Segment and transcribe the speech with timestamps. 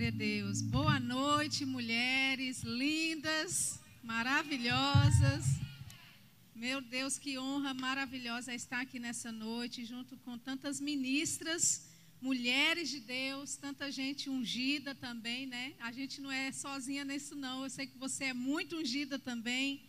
[0.00, 0.62] Glória a Deus.
[0.62, 5.44] Boa noite, mulheres lindas, maravilhosas.
[6.54, 11.86] Meu Deus, que honra maravilhosa estar aqui nessa noite, junto com tantas ministras,
[12.18, 15.74] mulheres de Deus, tanta gente ungida também, né?
[15.78, 17.64] A gente não é sozinha nisso, não.
[17.64, 19.82] Eu sei que você é muito ungida também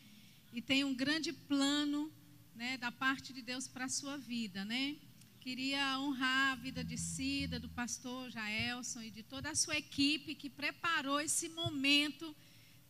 [0.52, 2.12] e tem um grande plano,
[2.54, 4.98] né, da parte de Deus para a sua vida, né?
[5.42, 10.36] Queria honrar a vida de Cida, do pastor Jaelson e de toda a sua equipe
[10.36, 12.36] que preparou esse momento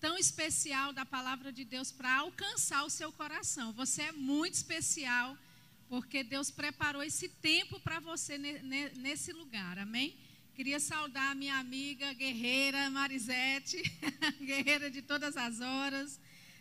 [0.01, 3.71] tão especial da palavra de Deus para alcançar o seu coração.
[3.71, 5.37] Você é muito especial
[5.87, 9.79] porque Deus preparou esse tempo para você nesse lugar.
[9.79, 10.17] Amém?
[10.53, 13.81] Queria saudar a minha amiga guerreira Marisete,
[14.43, 16.19] guerreira de todas as horas.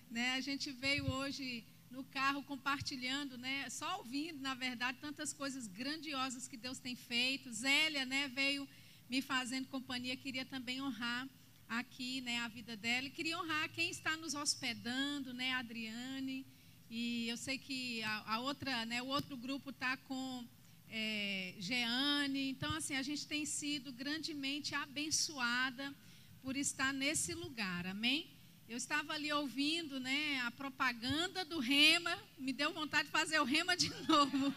[0.09, 0.35] Né?
[0.35, 3.69] A gente veio hoje no carro compartilhando, né?
[3.69, 7.53] Só ouvindo, na verdade, tantas coisas grandiosas que Deus tem feito.
[7.53, 8.69] Zélia, né, veio
[9.09, 11.29] me fazendo companhia, queria também honrar
[11.69, 16.47] aqui, né, a vida dela e queria honrar quem está nos hospedando, né, Adriane.
[16.89, 20.45] E eu sei que a, a outra, né, o outro grupo está com
[20.89, 22.51] é, Jeane.
[22.51, 25.95] Então, assim, a gente tem sido grandemente abençoada
[26.43, 27.87] por estar nesse lugar.
[27.87, 28.29] Amém?
[28.71, 33.45] Eu estava ali ouvindo, né, a propaganda do Rema, me deu vontade de fazer o
[33.45, 34.55] Rema de novo.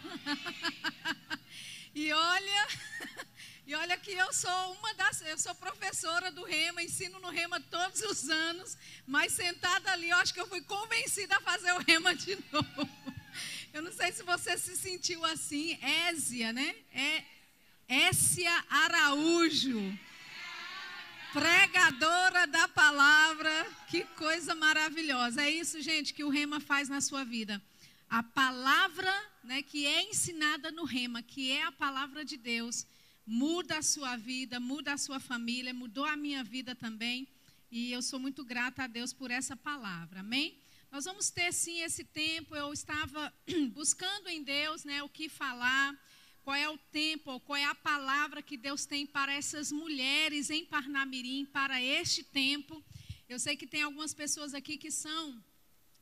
[1.92, 2.68] e olha,
[3.66, 7.58] e olha que eu sou uma das, eu sou professora do Rema, ensino no Rema
[7.58, 11.78] todos os anos, mas sentada ali, eu acho que eu fui convencida a fazer o
[11.78, 12.88] Rema de novo.
[13.72, 16.72] Eu não sei se você se sentiu assim, Ésia, né?
[16.92, 17.24] É
[18.70, 19.98] Araújo
[21.34, 23.66] pregadora da palavra.
[23.88, 25.42] Que coisa maravilhosa.
[25.42, 27.60] É isso, gente, que o rema faz na sua vida.
[28.08, 32.86] A palavra né, que é ensinada no rema, que é a palavra de Deus,
[33.26, 37.26] muda a sua vida, muda a sua família, mudou a minha vida também.
[37.68, 40.20] E eu sou muito grata a Deus por essa palavra.
[40.20, 40.56] Amém?
[40.92, 42.54] Nós vamos ter sim esse tempo.
[42.54, 43.34] Eu estava
[43.74, 45.98] buscando em Deus né, o que falar
[46.44, 50.62] qual é o tempo, qual é a palavra que Deus tem para essas mulheres em
[50.66, 52.84] Parnamirim, para este tempo.
[53.26, 55.42] Eu sei que tem algumas pessoas aqui que são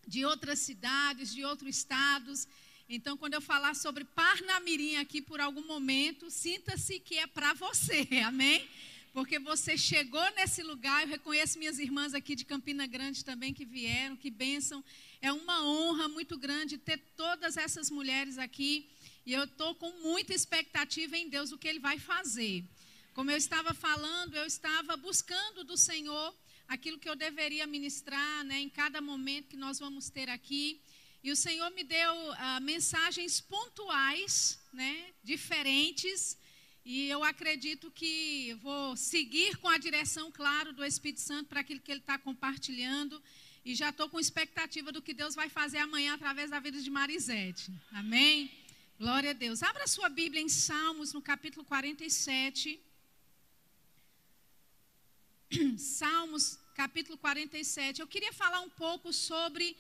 [0.04, 2.48] de outras cidades, de outros estados.
[2.88, 8.09] Então, quando eu falar sobre Parnamirim aqui por algum momento, sinta-se que é para você,
[8.26, 8.69] amém?
[9.12, 13.64] Porque você chegou nesse lugar, eu reconheço minhas irmãs aqui de Campina Grande também que
[13.64, 14.82] vieram, que bênção.
[15.20, 18.91] É uma honra muito grande ter todas essas mulheres aqui
[19.25, 22.65] e eu estou com muita expectativa em Deus o que Ele vai fazer.
[23.15, 26.34] Como eu estava falando, eu estava buscando do Senhor
[26.66, 30.81] aquilo que eu deveria ministrar né, em cada momento que nós vamos ter aqui.
[31.22, 36.39] E o Senhor me deu uh, mensagens pontuais, né, diferentes.
[36.84, 41.81] E eu acredito que vou seguir com a direção, claro, do Espírito Santo para aquilo
[41.81, 43.22] que Ele está compartilhando.
[43.65, 46.91] E já estou com expectativa do que Deus vai fazer amanhã através da vida de
[46.91, 47.71] Marisete.
[47.93, 48.50] Amém?
[48.98, 49.62] Glória a Deus.
[49.62, 52.80] Abra sua Bíblia em Salmos, no capítulo 47.
[55.76, 58.00] Salmos, capítulo 47.
[58.00, 59.76] Eu queria falar um pouco sobre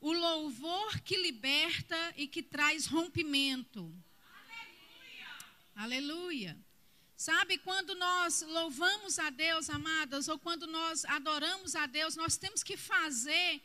[0.00, 3.94] o louvor que liberta e que traz rompimento.
[4.34, 5.28] Aleluia!
[5.74, 6.66] Aleluia.
[7.16, 12.62] Sabe, quando nós louvamos a Deus, amadas, ou quando nós adoramos a Deus, nós temos
[12.62, 13.62] que fazer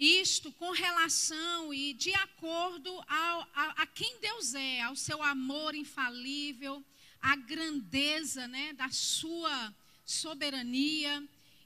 [0.00, 5.74] isto com relação e de acordo ao, a, a, quem Deus é, ao seu amor
[5.74, 6.82] infalível,
[7.20, 9.74] à grandeza né, da sua
[10.06, 11.22] soberania.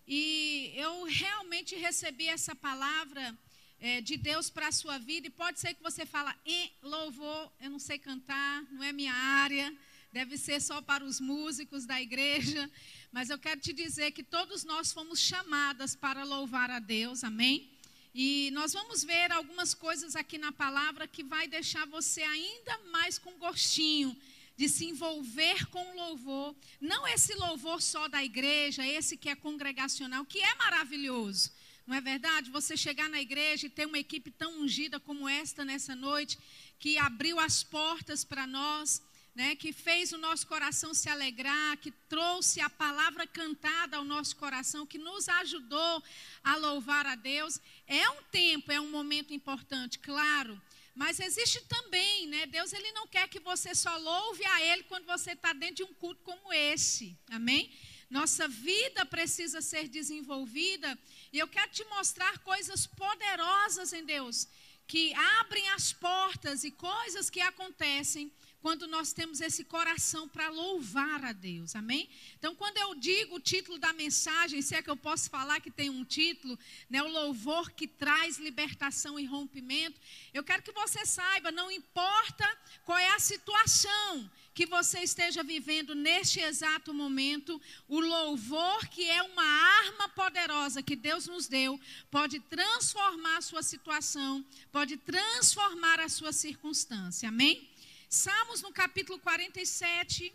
[0.06, 3.38] E eu realmente recebi essa palavra
[3.78, 5.28] é, de Deus para a sua vida.
[5.28, 6.34] E pode ser que você fala,
[6.82, 9.72] louvor, eu não sei cantar, não é minha área,
[10.12, 12.68] deve ser só para os músicos da igreja.
[13.12, 17.73] Mas eu quero te dizer que todos nós fomos chamadas para louvar a Deus, amém?
[18.14, 23.18] E nós vamos ver algumas coisas aqui na palavra que vai deixar você ainda mais
[23.18, 24.16] com gostinho
[24.56, 26.54] de se envolver com louvor.
[26.80, 31.50] Não esse louvor só da igreja, esse que é congregacional, que é maravilhoso.
[31.84, 32.52] Não é verdade?
[32.52, 36.38] Você chegar na igreja e ter uma equipe tão ungida como esta nessa noite,
[36.78, 39.02] que abriu as portas para nós
[39.34, 44.36] né, que fez o nosso coração se alegrar, que trouxe a palavra cantada ao nosso
[44.36, 46.02] coração, que nos ajudou
[46.42, 47.60] a louvar a Deus.
[47.86, 50.60] É um tempo, é um momento importante, claro.
[50.94, 52.46] Mas existe também, né?
[52.46, 55.82] Deus ele não quer que você só louve a Ele quando você está dentro de
[55.82, 57.18] um culto como esse.
[57.26, 57.68] Amém?
[58.08, 60.96] Nossa vida precisa ser desenvolvida.
[61.32, 64.46] E eu quero te mostrar coisas poderosas em Deus
[64.86, 68.30] que abrem as portas e coisas que acontecem
[68.64, 71.76] quando nós temos esse coração para louvar a Deus.
[71.76, 72.08] Amém?
[72.38, 75.70] Então, quando eu digo o título da mensagem, se é que eu posso falar que
[75.70, 76.58] tem um título,
[76.88, 80.00] né, o louvor que traz libertação e rompimento,
[80.32, 82.48] eu quero que você saiba, não importa
[82.86, 89.22] qual é a situação que você esteja vivendo neste exato momento, o louvor, que é
[89.24, 91.78] uma arma poderosa que Deus nos deu,
[92.10, 97.28] pode transformar a sua situação, pode transformar a sua circunstância.
[97.28, 97.73] Amém?
[98.14, 100.32] Salmos no capítulo 47,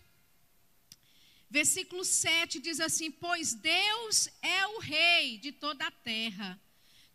[1.50, 6.60] versículo 7 diz assim: Pois Deus é o Rei de toda a terra,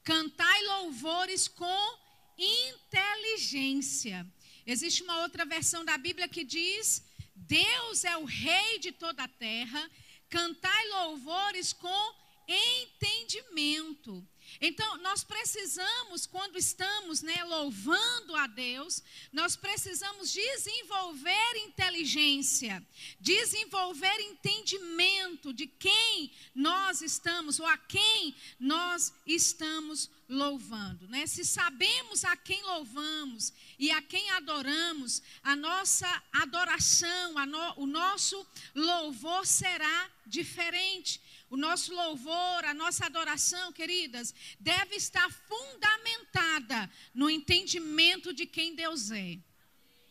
[0.03, 1.99] cantai louvores com
[2.39, 4.27] inteligência.
[4.67, 9.29] Existe uma outra versão da Bíblia que diz: Deus é o Rei de toda a
[9.29, 9.91] terra,
[10.31, 12.15] cantai louvores com
[12.49, 14.27] entendimento.
[14.61, 19.03] Então, nós precisamos, quando estamos né, louvando a Deus,
[19.33, 22.85] nós precisamos desenvolver inteligência,
[23.21, 31.06] desenvolver entendimento de quem nós estamos ou a quem nós estamos louvando.
[31.09, 31.27] Né?
[31.27, 37.87] Se sabemos a quem louvamos e a quem adoramos, a nossa adoração, a no, o
[37.87, 41.21] nosso louvor será diferente.
[41.55, 49.12] O nosso louvor, a nossa adoração, queridas, deve estar fundamentada no entendimento de quem Deus
[49.12, 49.39] é.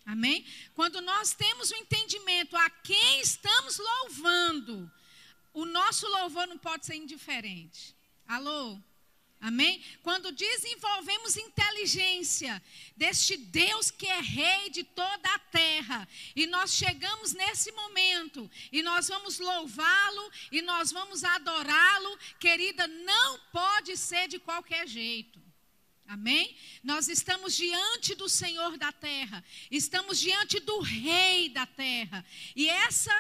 [0.05, 0.45] Amém?
[0.73, 4.89] Quando nós temos o entendimento a quem estamos louvando,
[5.53, 7.93] o nosso louvor não pode ser indiferente.
[8.25, 8.79] Alô?
[9.43, 9.83] Amém?
[10.01, 12.63] Quando desenvolvemos inteligência
[12.95, 18.81] deste Deus que é rei de toda a terra, e nós chegamos nesse momento, e
[18.81, 25.43] nós vamos louvá-lo, e nós vamos adorá-lo, querida, não pode ser de qualquer jeito.
[26.07, 26.55] Amém?
[26.81, 32.25] Nós estamos diante do Senhor da terra, estamos diante do Rei da terra,
[32.55, 33.13] e essa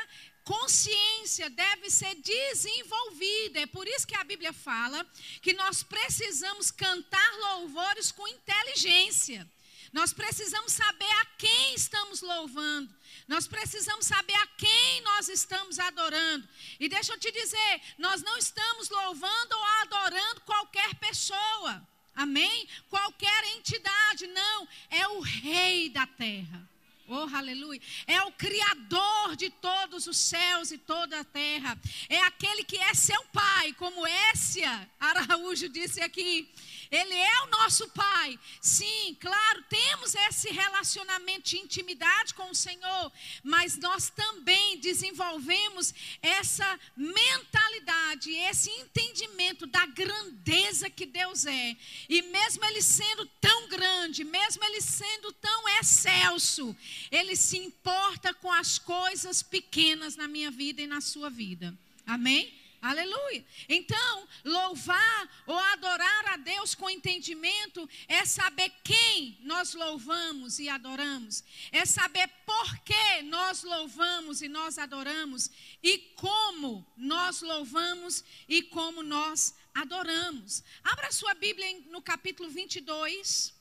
[0.43, 3.61] consciência deve ser desenvolvida.
[3.61, 5.05] É por isso que a Bíblia fala
[5.41, 9.49] que nós precisamos cantar louvores com inteligência.
[9.91, 12.93] Nós precisamos saber a quem estamos louvando.
[13.27, 16.47] Nós precisamos saber a quem nós estamos adorando.
[16.79, 21.87] E deixa eu te dizer, nós não estamos louvando ou adorando qualquer pessoa.
[22.15, 22.67] Amém?
[22.89, 24.67] Qualquer entidade, não.
[24.89, 26.72] É o rei da terra.
[27.07, 27.81] Oh, aleluia.
[28.07, 31.77] É o Criador de todos os céus e toda a terra.
[32.07, 36.49] É aquele que é seu pai, como Essia Araújo disse aqui.
[36.93, 38.39] Ele é o nosso Pai.
[38.61, 43.11] Sim, claro, temos esse relacionamento de intimidade com o Senhor,
[43.43, 45.91] mas nós também desenvolvemos
[46.21, 51.75] essa mentalidade, esse entendimento da grandeza que Deus é.
[52.07, 56.77] E mesmo Ele sendo tão grande, mesmo Ele sendo tão excelso,
[57.11, 61.73] Ele se importa com as coisas pequenas na minha vida e na sua vida.
[62.05, 62.53] Amém?
[62.83, 63.45] Aleluia.
[63.69, 71.45] Então, louvar ou adorar a Deus com entendimento é saber quem nós louvamos e adoramos,
[71.71, 75.49] é saber por que nós louvamos e nós adoramos
[75.81, 80.61] e como nós louvamos e como nós adoramos.
[80.83, 83.52] Abra sua Bíblia no capítulo 22.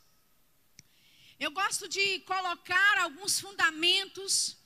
[1.45, 4.57] Eu gosto de colocar alguns fundamentos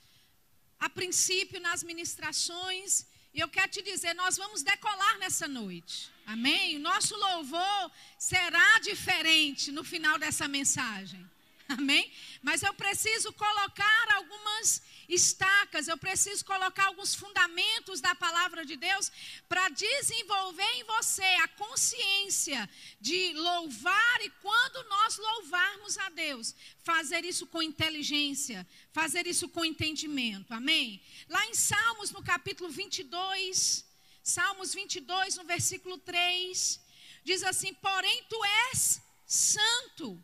[0.78, 6.10] a princípio nas ministrações e eu quero te dizer, nós vamos decolar nessa noite.
[6.26, 6.76] Amém?
[6.76, 11.24] O nosso louvor será diferente no final dessa mensagem.
[11.66, 12.12] Amém?
[12.42, 19.10] Mas eu preciso colocar algumas estacas, eu preciso colocar alguns fundamentos da palavra de Deus
[19.48, 22.68] para desenvolver em você a consciência
[23.00, 29.64] de louvar e quando nós louvarmos a Deus, fazer isso com inteligência, fazer isso com
[29.64, 30.52] entendimento.
[30.52, 31.02] Amém?
[31.28, 33.84] Lá em Salmos, no capítulo 22,
[34.22, 36.80] Salmos 22, no versículo 3,
[37.24, 40.22] diz assim: Porém tu és santo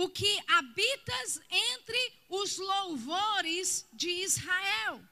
[0.00, 5.02] o que habitas entre os louvores de Israel.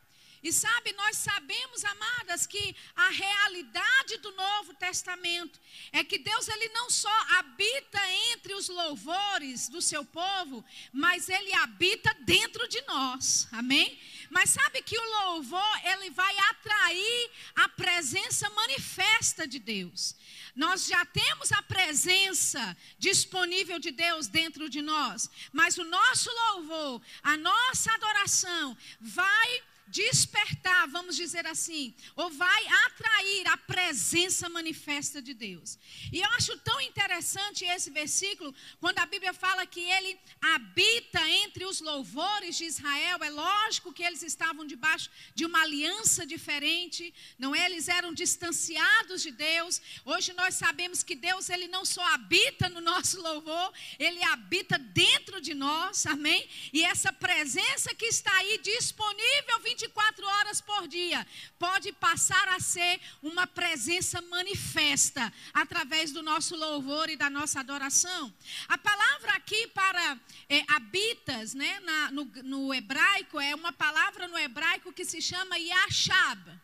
[0.42, 5.61] E sabe, nós sabemos, amadas, que a realidade do Novo Testamento
[5.92, 8.00] é que Deus ele não só habita
[8.33, 13.47] entre os louvores do seu povo, mas ele habita dentro de nós.
[13.52, 14.00] Amém?
[14.30, 20.14] Mas sabe que o louvor ele vai atrair a presença manifesta de Deus.
[20.55, 27.02] Nós já temos a presença disponível de Deus dentro de nós, mas o nosso louvor,
[27.23, 35.35] a nossa adoração vai despertar, vamos dizer assim, ou vai atrair a presença manifesta de
[35.35, 35.78] Deus.
[36.12, 41.64] E eu acho tão interessante esse versículo, quando a Bíblia fala que ele habita entre
[41.64, 43.18] os louvores de Israel.
[43.23, 47.64] É lógico que eles estavam debaixo de uma aliança diferente, não é?
[47.66, 49.80] Eles eram distanciados de Deus.
[50.04, 55.40] Hoje nós sabemos que Deus ele não só habita no nosso louvor, ele habita dentro
[55.40, 56.49] de nós, amém?
[56.73, 61.25] E essa presença que está aí disponível 24 24 horas por dia,
[61.56, 68.35] pode passar a ser uma presença manifesta através do nosso louvor e da nossa adoração.
[68.66, 70.18] A palavra aqui para
[70.49, 75.56] é, habitas, né, na, no, no hebraico, é uma palavra no hebraico que se chama
[75.56, 76.61] yashab.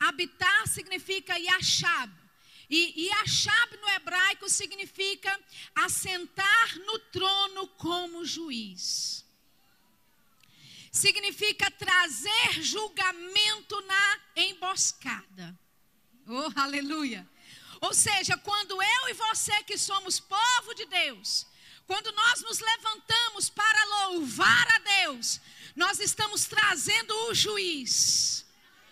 [0.00, 2.12] Habitar significa yashab.
[2.68, 5.38] E Yashab no hebraico significa
[5.76, 9.23] assentar no trono como juiz
[10.94, 15.58] significa trazer julgamento na emboscada.
[16.24, 17.28] Oh, aleluia!
[17.80, 21.46] Ou seja, quando eu e você que somos povo de Deus,
[21.84, 25.40] quando nós nos levantamos para louvar a Deus,
[25.74, 28.43] nós estamos trazendo o juiz.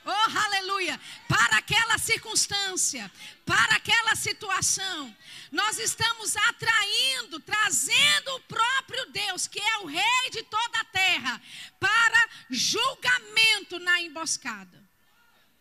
[0.04, 1.00] Oh, aleluia!
[1.28, 3.10] Para aquela circunstância,
[3.46, 5.16] para aquela situação,
[5.50, 11.40] nós estamos atraindo, trazendo o próprio Deus, que é o Rei de toda a terra,
[11.78, 14.81] para julgamento na emboscada.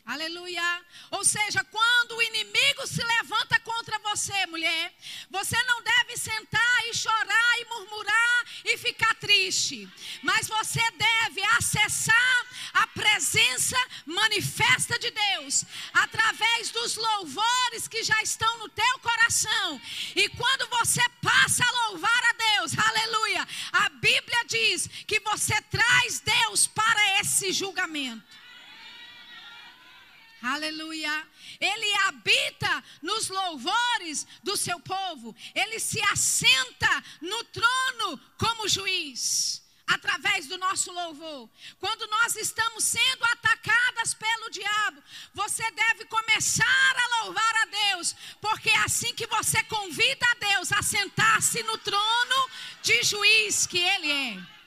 [0.05, 0.85] Aleluia.
[1.11, 4.93] Ou seja, quando o inimigo se levanta contra você, mulher,
[5.29, 9.87] você não deve sentar e chorar e murmurar e ficar triste.
[10.23, 18.57] Mas você deve acessar a presença manifesta de Deus através dos louvores que já estão
[18.57, 19.79] no teu coração.
[20.15, 26.19] E quando você passa a louvar a Deus, aleluia, a Bíblia diz que você traz
[26.19, 28.40] Deus para esse julgamento.
[30.41, 31.27] Aleluia.
[31.59, 35.35] Ele habita nos louvores do seu povo.
[35.53, 39.61] Ele se assenta no trono como juiz.
[39.87, 41.49] Através do nosso louvor.
[41.77, 48.69] Quando nós estamos sendo atacadas pelo diabo, você deve começar a louvar a Deus, porque
[48.69, 52.49] é assim que você convida a Deus a sentar-se no trono
[52.81, 54.60] de juiz que Ele é.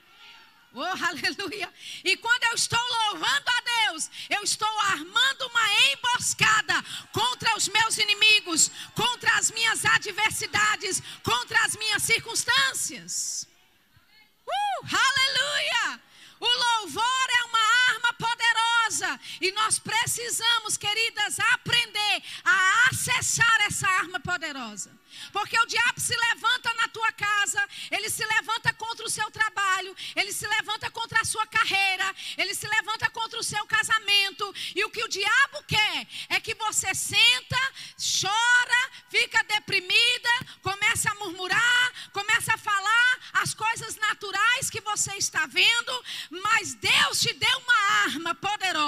[0.75, 1.73] Oh, aleluia.
[2.02, 6.75] E quando eu estou louvando a Deus, eu estou armando uma emboscada
[7.12, 13.47] contra os meus inimigos, contra as minhas adversidades, contra as minhas circunstâncias.
[14.45, 16.00] Uh, aleluia.
[16.40, 18.34] O louvor é uma arma poderosa
[19.41, 24.91] e nós precisamos, queridas, aprender a acessar essa arma poderosa.
[25.33, 29.95] Porque o diabo se levanta na tua casa, ele se levanta contra o seu trabalho,
[30.17, 34.53] ele se levanta contra a sua carreira, ele se levanta contra o seu casamento.
[34.75, 37.61] E o que o diabo quer é que você senta,
[38.21, 40.31] chora, fica deprimida,
[40.63, 46.05] começa a murmurar, começa a falar as coisas naturais que você está vendo,
[46.43, 48.84] mas Deus te deu uma arma poderosa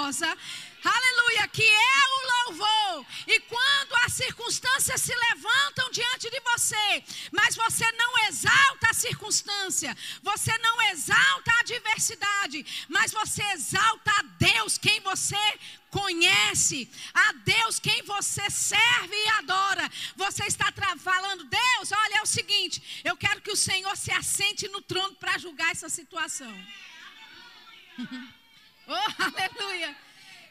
[0.83, 3.05] aleluia, que é o louvor.
[3.27, 9.95] E quando as circunstâncias se levantam diante de você, mas você não exalta a circunstância,
[10.21, 17.79] você não exalta a adversidade, mas você exalta a Deus, quem você conhece, a Deus
[17.79, 19.89] quem você serve e adora.
[20.15, 24.67] Você está falando, Deus, olha, é o seguinte, eu quero que o Senhor se assente
[24.69, 26.53] no trono para julgar essa situação.
[28.89, 29.95] oh, aleluia.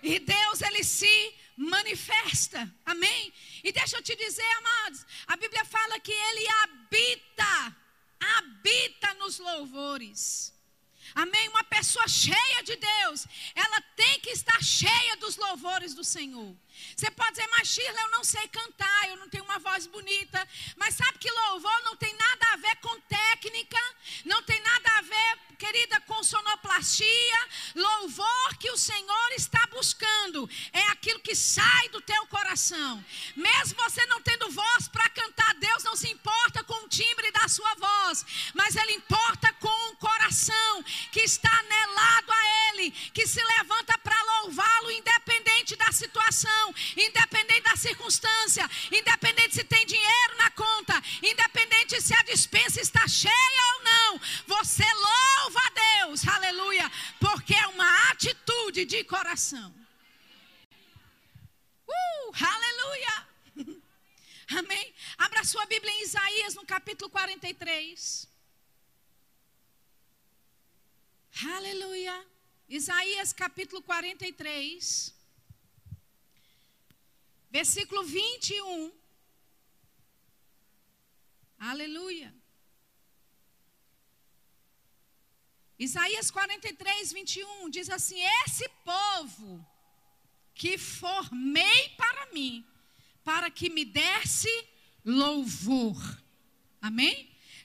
[0.03, 2.73] E Deus, ele se manifesta.
[2.85, 3.33] Amém?
[3.65, 7.77] E deixa eu te dizer, amados, a Bíblia fala que ele habita,
[8.21, 10.55] habita nos louvores.
[11.15, 11.49] Amém?
[11.49, 16.55] Uma pessoa cheia de Deus, ela tem que estar cheia dos louvores do Senhor.
[16.97, 20.47] Você pode dizer, mas Shirley, eu não sei cantar, eu não tenho uma voz bonita.
[20.77, 23.79] Mas sabe que louvor não tem nada a ver com técnica,
[24.25, 27.41] não tem nada a ver, querida, com sonoplastia.
[27.75, 33.05] Louvor que o Senhor está buscando é aquilo que sai do teu coração.
[33.35, 37.49] Mesmo você não tendo voz para cantar, Deus não se importa com o timbre da
[37.49, 43.43] sua voz, mas Ele importa com o coração que está anelado a Ele, que se
[43.43, 46.66] levanta para louvá-lo, independente da situação
[46.97, 53.63] independente da circunstância, independente se tem dinheiro na conta, independente se a dispensa está cheia
[53.75, 59.75] ou não, você louva a Deus, aleluia, porque é uma atitude de coração.
[61.89, 63.29] Uh, aleluia!
[64.59, 64.95] Amém?
[65.19, 68.29] Abra sua Bíblia em Isaías no capítulo 43.
[71.45, 72.25] Aleluia.
[72.69, 75.15] Isaías capítulo 43,
[77.57, 78.93] versículo 21.
[81.59, 82.35] Aleluia.
[85.79, 89.67] Isaías 43, 21 diz assim: Esse povo
[90.55, 92.63] que formei para mim,
[93.25, 94.55] para que me desse
[95.03, 95.99] louvor.
[96.83, 97.17] Amém?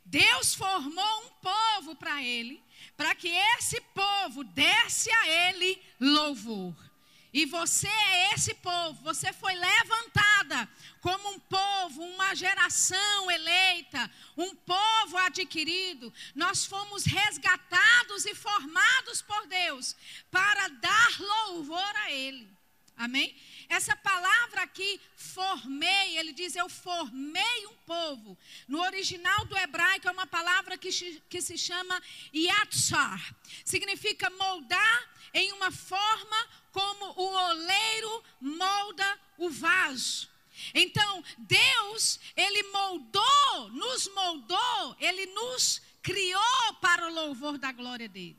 [0.05, 2.63] Deus formou um povo para ele,
[2.95, 6.90] para que esse povo desse a ele louvor.
[7.33, 10.67] E você é esse povo, você foi levantada
[10.99, 16.13] como um povo, uma geração eleita, um povo adquirido.
[16.35, 19.95] Nós fomos resgatados e formados por Deus
[20.29, 22.60] para dar louvor a Ele.
[23.01, 23.35] Amém?
[23.67, 28.37] Essa palavra aqui, formei, ele diz: Eu formei um povo.
[28.67, 30.91] No original do hebraico é uma palavra que,
[31.27, 31.99] que se chama
[32.31, 33.35] yatsar.
[33.65, 40.29] Significa moldar em uma forma como o oleiro molda o vaso.
[40.71, 48.37] Então, Deus, Ele moldou, nos moldou, Ele nos criou para o louvor da glória dele.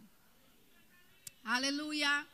[1.45, 2.25] Aleluia.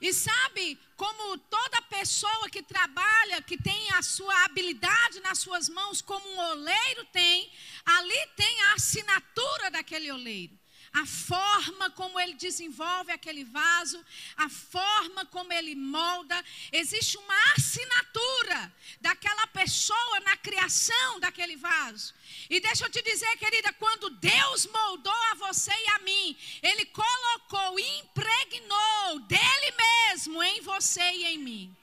[0.00, 6.00] E sabe, como toda pessoa que trabalha, que tem a sua habilidade nas suas mãos,
[6.02, 7.50] como um oleiro tem,
[7.84, 10.58] ali tem a assinatura daquele oleiro
[10.96, 14.02] a forma como ele desenvolve aquele vaso,
[14.34, 22.14] a forma como ele molda, existe uma assinatura daquela pessoa na criação daquele vaso.
[22.48, 26.86] E deixa eu te dizer, querida, quando Deus moldou a você e a mim, Ele
[26.86, 31.76] colocou, impregnou dele mesmo em você e em mim.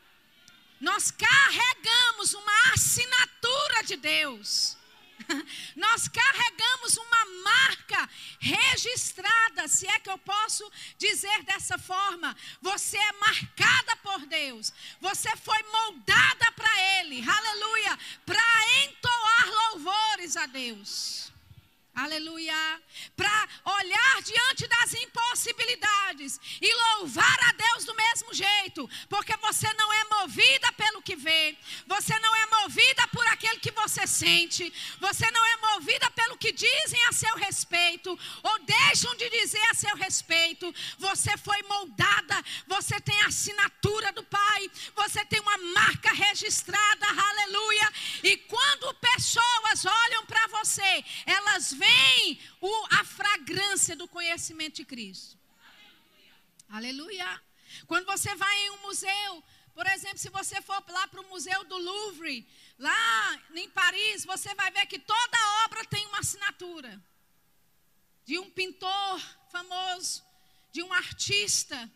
[0.82, 4.76] Nós carregamos uma assinatura de Deus.
[5.76, 12.36] Nós carregamos uma marca registrada, se é que eu posso dizer dessa forma.
[12.62, 14.74] Você é marcada por Deus.
[15.02, 17.24] Você foi moldada para Ele.
[17.28, 18.00] Aleluia.
[18.26, 21.33] Para entoar louvores a Deus.
[21.96, 22.82] Aleluia.
[23.16, 29.94] Para olhar diante das impossibilidades e louvar a Deus do mesmo jeito, porque você não
[29.94, 35.30] é movida pelo que vê, você não é movida por aquele que você sente, você
[35.30, 39.96] não é movida pelo que dizem a seu respeito ou deixam de dizer a seu
[39.96, 40.74] respeito.
[40.98, 47.94] Você foi moldada, você tem a assinatura do Pai, você tem uma marca registrada, aleluia.
[48.24, 54.86] E quando pessoas olham para você, elas veem vem o, a fragrância do conhecimento de
[54.86, 55.38] Cristo.
[56.70, 57.16] Aleluia.
[57.20, 57.42] Aleluia.
[57.88, 59.44] Quando você vai em um museu,
[59.74, 64.54] por exemplo, se você for lá para o Museu do Louvre, lá em Paris, você
[64.56, 67.02] vai ver que toda obra tem uma assinatura
[68.24, 69.20] de um pintor
[69.52, 70.24] famoso,
[70.72, 71.92] de um artista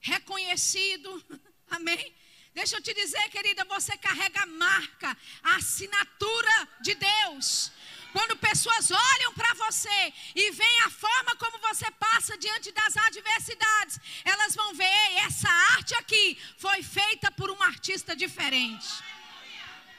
[0.00, 1.10] reconhecido.
[1.68, 2.14] Amém?
[2.54, 7.70] Deixa eu te dizer, querida, você carrega a marca, a assinatura de Deus.
[8.12, 14.00] Quando pessoas olham para você e veem a forma como você passa diante das adversidades,
[14.24, 18.88] elas vão ver: essa arte aqui foi feita por um artista diferente.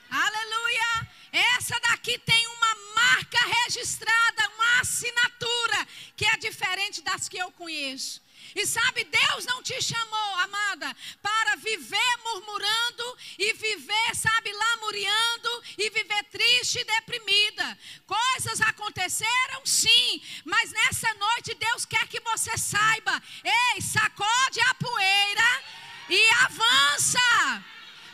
[0.10, 1.12] Aleluia!
[1.32, 8.22] Essa daqui tem uma marca registrada, uma assinatura que é diferente das que eu conheço.
[8.58, 15.92] E sabe, Deus não te chamou, amada, para viver murmurando e viver, sabe, lamuriando e
[15.92, 17.78] viver triste e deprimida.
[18.08, 25.64] Coisas aconteceram, sim, mas nessa noite Deus quer que você saiba: ei, sacode a poeira
[26.10, 27.64] e avança.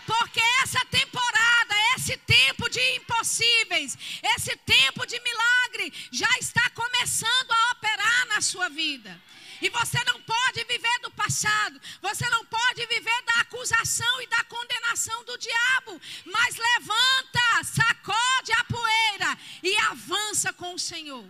[0.05, 3.97] Porque essa temporada, esse tempo de impossíveis,
[4.35, 9.17] esse tempo de milagre já está começando a operar na sua vida.
[9.61, 11.79] E você não pode viver do passado.
[12.01, 16.01] Você não pode viver da acusação e da condenação do diabo.
[16.25, 21.27] Mas levanta, sacode a poeira e avança com o Senhor.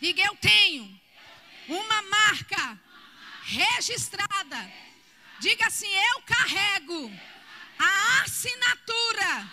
[0.00, 1.00] Diga: Eu tenho
[1.68, 2.80] uma marca
[3.42, 4.72] registrada.
[5.40, 7.12] Diga assim: Eu carrego
[7.78, 9.50] a assinatura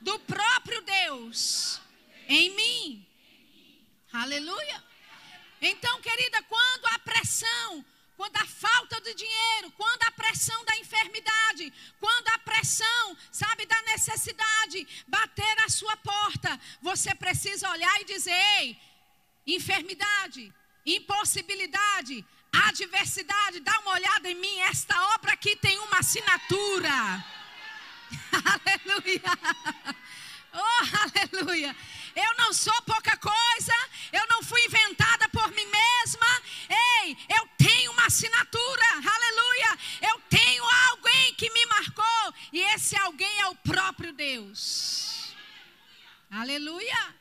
[0.00, 1.80] do próprio Deus
[2.28, 3.06] em mim.
[4.12, 4.93] Aleluia.
[5.66, 7.84] Então, querida, quando a pressão,
[8.18, 13.80] quando a falta de dinheiro, quando a pressão da enfermidade, quando a pressão, sabe, da
[13.84, 18.78] necessidade bater a sua porta, você precisa olhar e dizer: ei,
[19.46, 20.52] enfermidade,
[20.84, 22.22] impossibilidade,
[22.68, 27.24] adversidade, dá uma olhada em mim, esta obra aqui tem uma assinatura.
[28.84, 29.22] Aleluia.
[30.56, 31.76] Oh, aleluia.
[32.14, 33.74] Eu não sou pouca coisa,
[34.12, 36.42] eu não fui inventada por mim mesma.
[37.02, 38.84] Ei, eu tenho uma assinatura.
[38.94, 39.78] Aleluia.
[40.00, 42.34] Eu tenho alguém que me marcou.
[42.52, 45.34] E esse alguém é o próprio Deus.
[46.30, 47.16] Aleluia.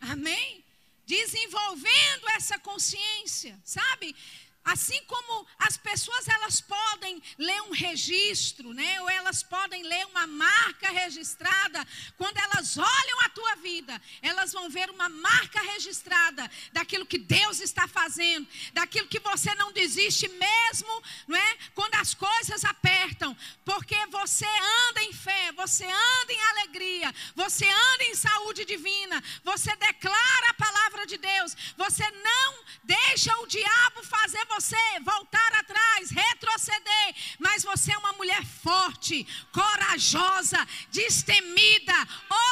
[0.00, 0.64] Amém.
[1.04, 4.16] Desenvolvendo essa consciência, sabe?
[4.64, 9.00] Assim como as pessoas elas podem ler um registro, né?
[9.02, 14.68] Ou elas podem ler uma marca registrada, quando elas olham a tua vida, elas vão
[14.68, 21.02] ver uma marca registrada daquilo que Deus está fazendo, daquilo que você não desiste mesmo,
[21.26, 21.56] não é?
[21.74, 23.36] Quando as coisas apertam,
[23.68, 24.46] porque você
[24.88, 30.54] anda em fé, você anda em alegria, você anda em saúde divina, você declara a
[30.54, 37.92] palavra de Deus, você não deixa o diabo fazer você voltar atrás, retroceder, mas você
[37.92, 42.08] é uma mulher forte, corajosa, destemida,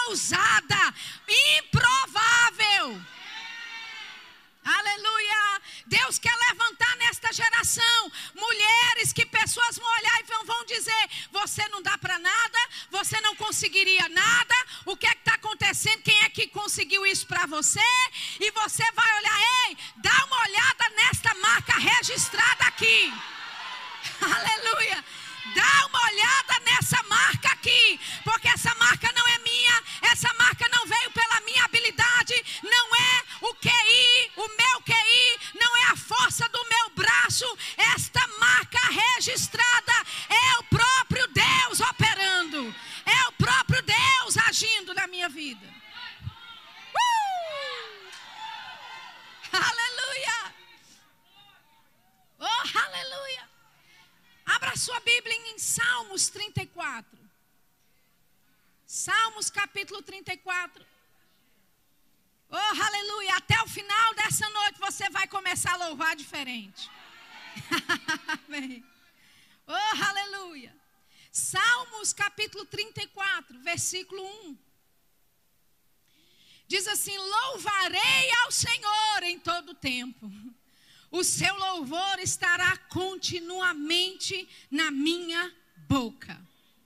[0.07, 0.94] ousada,
[1.57, 3.15] improvável.
[4.66, 5.62] Aleluia!
[5.87, 11.81] Deus quer levantar nesta geração mulheres que pessoas vão olhar e vão, dizer: Você não
[11.81, 12.59] dá para nada,
[12.90, 16.02] você não conseguiria nada, o que é que está acontecendo?
[16.02, 17.88] Quem é que conseguiu isso para você?
[18.40, 23.12] E você vai olhar: Ei, dá uma olhada nesta marca registrada aqui.
[24.20, 25.05] Aleluia!
[25.54, 30.87] Dá uma olhada nessa marca aqui, porque essa marca não é minha, essa marca não
[30.87, 36.48] veio pela minha habilidade, não é o QI, o meu QI, não é a força
[36.48, 39.92] do meu braço, esta marca registrada
[40.28, 45.66] é o próprio Deus operando, é o próprio Deus agindo na minha vida.
[46.94, 48.11] Uh!
[49.52, 50.54] Aleluia!
[52.38, 53.56] Oh, aleluia!
[54.46, 57.18] Abra sua Bíblia em Salmos 34.
[58.87, 60.87] Salmos capítulo 34.
[62.48, 63.35] Oh, aleluia.
[63.35, 66.88] Até o final dessa noite você vai começar a louvar diferente.
[68.46, 68.85] Amém.
[69.66, 70.74] Oh, aleluia.
[71.32, 74.59] Salmos capítulo 34, versículo 1.
[76.68, 80.30] Diz assim: Louvarei ao Senhor em todo tempo
[81.11, 85.55] o seu louvor estará continuamente na minha
[85.88, 86.40] boca.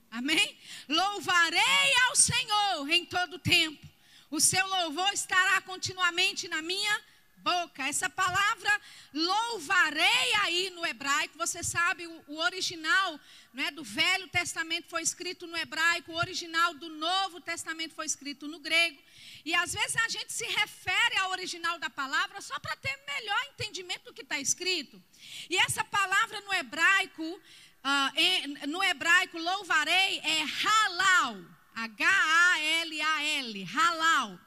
[0.09, 0.57] Amém?
[0.87, 3.87] Louvarei ao Senhor em todo tempo.
[4.29, 7.01] O seu louvor estará continuamente na minha
[7.41, 7.87] boca.
[7.87, 8.81] Essa palavra
[9.13, 13.19] louvarei aí no hebraico, você sabe, o, o original
[13.53, 18.47] né, do Velho Testamento foi escrito no hebraico, o original do Novo Testamento foi escrito
[18.47, 19.01] no grego.
[19.43, 23.43] E às vezes a gente se refere ao original da palavra só para ter melhor
[23.53, 25.01] entendimento do que está escrito.
[25.49, 31.37] E essa palavra no hebraico, uh, em, no hebraico, louvarei, é halal.
[31.73, 34.39] H-A-L-A-L, halal.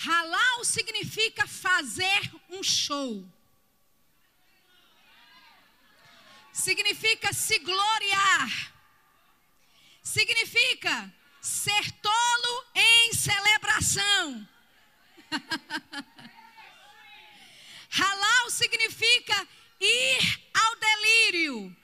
[0.00, 3.28] Halal significa fazer um show.
[6.52, 8.72] Significa se gloriar.
[10.00, 14.48] Significa ser tolo em celebração.
[17.90, 19.48] Halal significa
[19.80, 21.76] ir ao delírio.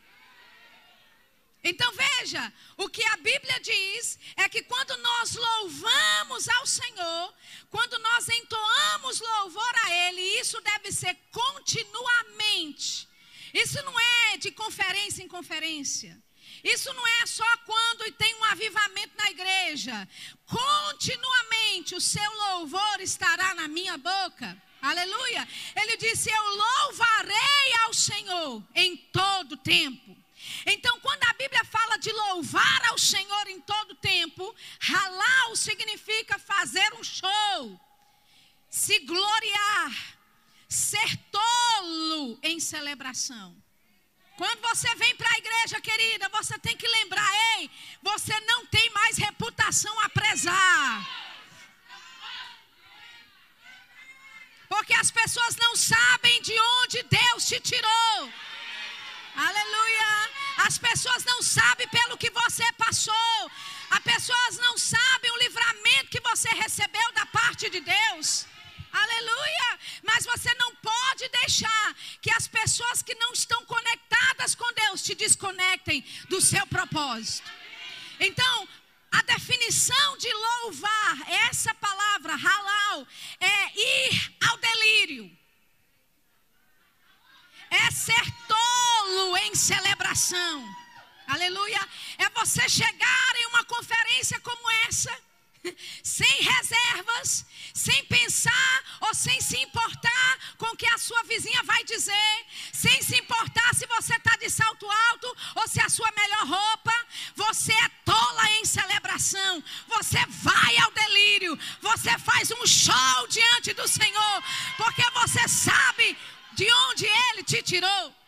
[1.65, 7.35] Então veja, o que a Bíblia diz é que quando nós louvamos ao Senhor,
[7.71, 13.09] quando nós entoamos louvor a Ele, isso deve ser continuamente.
[13.55, 16.23] Isso não é de conferência em conferência.
[16.63, 20.09] Isso não é só quando tem um avivamento na igreja.
[20.47, 24.63] Continuamente o seu louvor estará na minha boca.
[24.83, 25.49] Aleluia.
[25.77, 30.24] Ele disse: Eu louvarei ao Senhor em todo tempo.
[30.67, 36.95] Então, quando a Bíblia fala de louvar ao Senhor em todo tempo, halal significa fazer
[36.95, 37.81] um show,
[38.71, 40.19] se gloriar,
[40.69, 43.55] ser tolo em celebração.
[44.37, 47.71] Quando você vem para a igreja, querida, você tem que lembrar: ei,
[48.03, 51.25] você não tem mais reputação a prezar.
[54.69, 58.33] Porque as pessoas não sabem de onde Deus te tirou.
[59.37, 60.31] Aleluia.
[60.59, 60.79] As
[61.45, 63.51] sabem pelo que você passou.
[63.91, 68.47] As pessoas não sabem o livramento que você recebeu da parte de Deus.
[68.93, 69.79] Aleluia!
[70.03, 75.15] Mas você não pode deixar que as pessoas que não estão conectadas com Deus te
[75.15, 77.51] desconectem do seu propósito.
[78.21, 78.69] Então,
[79.11, 83.07] a definição de louvar, essa palavra, halal,
[83.41, 85.39] é ir ao delírio.
[87.71, 90.84] É ser tolo em celebração.
[91.27, 91.89] Aleluia.
[92.19, 95.11] É você chegar em uma conferência como essa
[96.03, 101.83] sem reservas, sem pensar ou sem se importar com o que a sua vizinha vai
[101.85, 106.47] dizer, sem se importar se você está de salto alto ou se a sua melhor
[106.47, 106.93] roupa,
[107.35, 113.89] você é tola em celebração, você vai ao delírio, você faz um show diante do
[113.89, 114.43] Senhor,
[114.77, 116.17] porque você sabe
[116.53, 118.24] de onde Ele te tirou.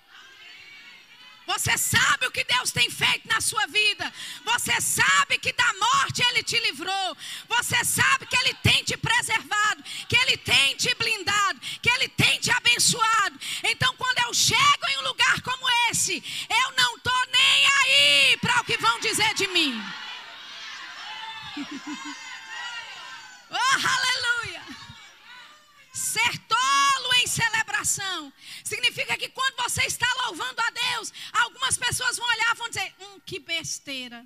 [1.46, 4.12] Você sabe o que Deus tem feito na sua vida.
[4.44, 7.16] Você sabe que da morte Ele te livrou.
[7.48, 9.82] Você sabe que Ele tem te preservado.
[10.09, 11.61] Que Ele tem te blindado.
[11.80, 13.38] Que Ele tem te abençoado.
[13.62, 18.61] Então, quando eu chego em um lugar como esse, eu não estou nem aí para
[18.61, 19.80] o que vão dizer de mim.
[23.50, 24.86] oh, aleluia!
[25.96, 28.30] Ser tolo em celebração
[28.62, 32.94] significa que quando você está louvando a Deus, algumas pessoas vão olhar e vão dizer:
[33.00, 34.22] hum, que besteira.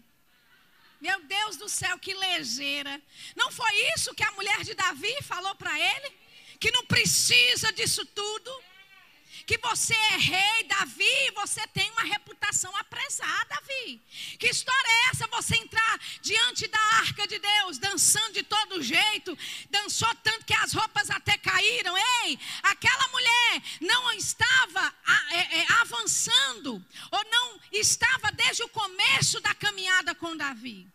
[1.00, 3.00] Meu Deus do céu, que lejeira.
[3.36, 6.12] Não foi isso que a mulher de Davi falou para ele?
[6.58, 8.64] Que não precisa disso tudo?
[9.46, 14.00] Que você é rei, Davi, você tem uma reputação apressada, Davi.
[14.38, 15.26] Que história é essa?
[15.28, 19.36] Você entrar diante da arca de Deus, dançando de todo jeito,
[19.70, 21.96] dançou tanto que as roupas até caíram.
[22.24, 24.94] Ei, aquela mulher não estava
[25.30, 30.86] é, é, avançando, ou não estava desde o começo da caminhada com Davi.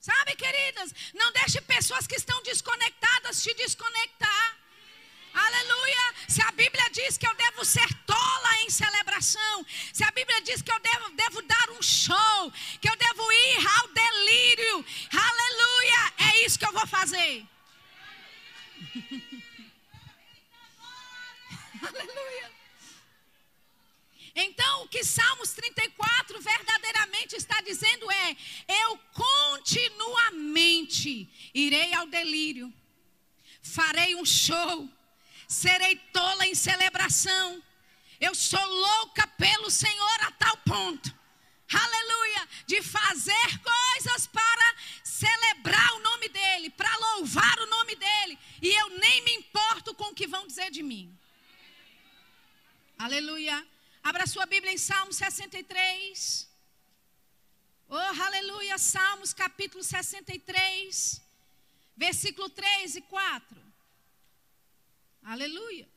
[0.00, 4.61] Sabe, queridas, não deixe pessoas que estão desconectadas te desconectar.
[5.34, 6.14] Aleluia.
[6.28, 10.62] Se a Bíblia diz que eu devo ser tola em celebração, se a Bíblia diz
[10.62, 16.44] que eu devo, devo dar um show, que eu devo ir ao delírio, aleluia, é
[16.44, 17.46] isso que eu vou fazer.
[21.82, 22.52] aleluia.
[24.34, 28.34] Então, o que Salmos 34 verdadeiramente está dizendo é:
[28.84, 32.72] eu continuamente irei ao delírio,
[33.62, 34.88] farei um show
[35.52, 37.62] serei tola em celebração.
[38.20, 41.14] Eu sou louca pelo Senhor a tal ponto,
[41.72, 48.68] aleluia, de fazer coisas para celebrar o nome dEle, para louvar o nome dEle, e
[48.68, 51.16] eu nem me importo com o que vão dizer de mim.
[52.98, 53.66] Aleluia.
[54.02, 56.48] Abra sua Bíblia em Salmos 63.
[57.88, 58.78] Oh, aleluia.
[58.78, 61.20] Salmos capítulo 63,
[61.96, 63.71] versículo 3 e 4.
[65.22, 65.88] Aleluia.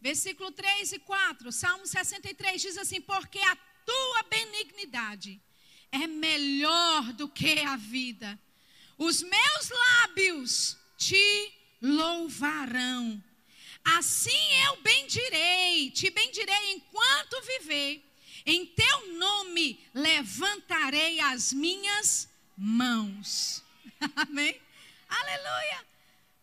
[0.00, 5.40] Versículo 3 e 4, Salmo 63 diz assim: Porque a tua benignidade
[5.90, 8.38] é melhor do que a vida,
[8.98, 13.22] os meus lábios te louvarão.
[13.84, 18.04] Assim eu bendirei, te bendirei enquanto viver.
[18.46, 23.62] Em teu nome levantarei as minhas mãos.
[24.16, 24.60] Amém?
[25.08, 25.93] Aleluia.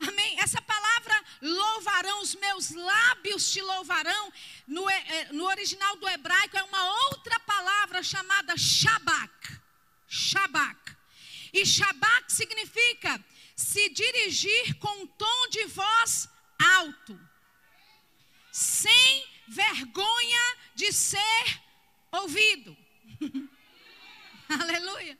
[0.07, 0.39] Amém?
[0.39, 4.33] Essa palavra louvarão, os meus lábios te louvarão,
[4.67, 9.59] no, é, no original do hebraico é uma outra palavra chamada shabak.
[10.07, 10.95] Shabak.
[11.53, 13.23] E shabak significa
[13.55, 16.27] se dirigir com um tom de voz
[16.59, 17.19] alto,
[18.51, 21.61] sem vergonha de ser
[22.11, 22.75] ouvido.
[24.49, 25.17] Aleluia.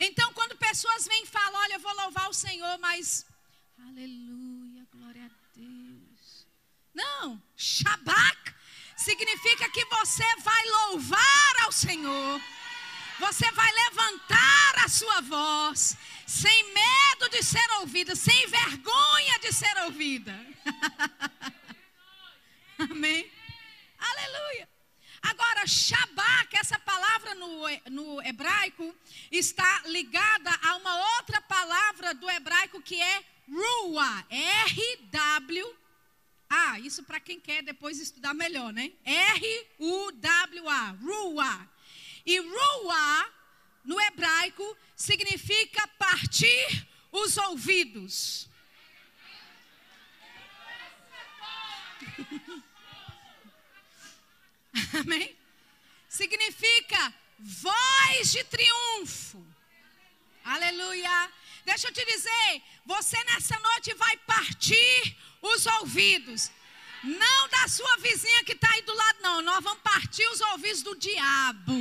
[0.00, 3.26] Então, quando pessoas vêm e falam, olha, eu vou louvar o Senhor, mas
[3.94, 6.46] Aleluia, glória a Deus.
[6.94, 8.54] Não, Shabak
[8.96, 12.40] significa que você vai louvar ao Senhor.
[13.20, 15.94] Você vai levantar a sua voz,
[16.26, 20.34] sem medo de ser ouvida, sem vergonha de ser ouvida.
[22.90, 23.30] Amém?
[23.98, 24.68] Aleluia.
[25.20, 28.96] Agora, Shabak, essa palavra no, no hebraico,
[29.30, 35.78] está ligada a uma outra palavra do hebraico que é Rua, R-W-A.
[36.80, 38.92] Isso para quem quer depois estudar melhor, né?
[39.04, 41.68] R-U-W-A, Rua.
[42.24, 43.32] E Rua,
[43.84, 48.48] no hebraico, significa partir os ouvidos.
[55.00, 55.36] Amém?
[56.08, 59.44] Significa voz de triunfo.
[60.44, 61.30] Aleluia.
[61.64, 66.50] Deixa eu te dizer, você nessa noite vai partir os ouvidos.
[67.02, 69.42] Não da sua vizinha que está aí do lado, não.
[69.42, 71.72] Nós vamos partir os ouvidos do diabo.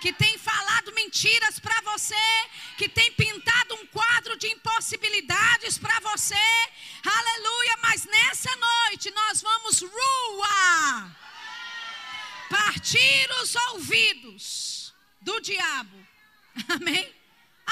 [0.00, 2.14] Que tem falado mentiras para você.
[2.76, 6.34] Que tem pintado um quadro de impossibilidades para você.
[7.04, 7.76] Aleluia.
[7.82, 11.16] Mas nessa noite nós vamos rua.
[12.48, 15.96] Partir os ouvidos do diabo.
[16.68, 17.21] Amém?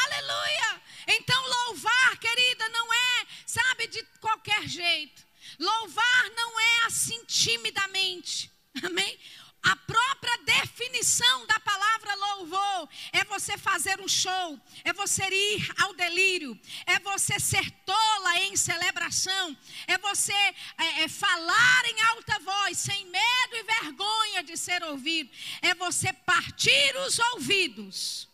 [0.04, 0.82] Aleluia!
[1.06, 5.26] Então, louvar, querida, não é, sabe, de qualquer jeito.
[5.58, 8.50] Louvar não é assim timidamente.
[8.82, 9.18] Amém?
[9.62, 15.92] A própria definição da palavra louvor é você fazer um show, é você ir ao
[15.92, 19.54] delírio, é você ser tola em celebração,
[19.86, 25.30] é você é, é, falar em alta voz, sem medo e vergonha de ser ouvido,
[25.60, 28.29] é você partir os ouvidos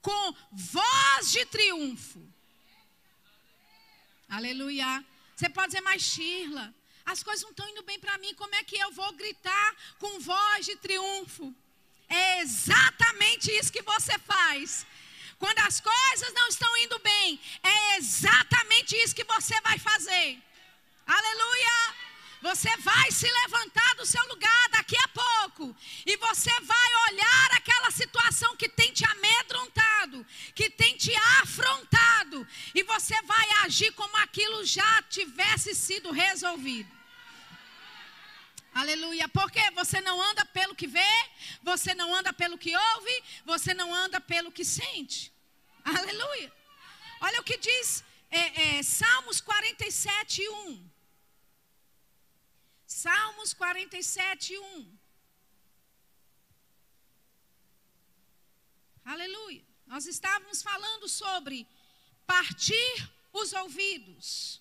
[0.00, 2.20] com voz de triunfo.
[4.28, 5.04] Aleluia.
[5.36, 6.74] Você pode dizer mais, Shirla
[7.10, 10.20] as coisas não estão indo bem para mim, como é que eu vou gritar com
[10.20, 11.52] voz de triunfo?
[12.08, 14.86] É exatamente isso que você faz.
[15.38, 20.40] Quando as coisas não estão indo bem, é exatamente isso que você vai fazer.
[21.06, 21.94] Aleluia!
[22.42, 24.39] Você vai se levantar do seu lugar
[36.10, 36.90] sido resolvido.
[38.74, 39.28] Aleluia.
[39.28, 41.14] Porque você não anda pelo que vê,
[41.62, 45.32] você não anda pelo que ouve, você não anda pelo que sente.
[45.84, 46.52] Aleluia.
[47.20, 50.90] Olha o que diz é, é, Salmos 47, 1.
[52.86, 54.98] Salmos 47, 1.
[59.04, 59.64] Aleluia.
[59.86, 61.66] Nós estávamos falando sobre
[62.26, 64.59] partir os ouvidos.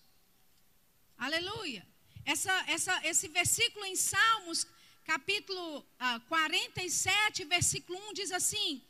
[1.19, 1.85] Aleluia.
[2.25, 4.65] Essa, essa, esse versículo em Salmos,
[5.03, 8.81] capítulo ah, 47, versículo 1, diz assim: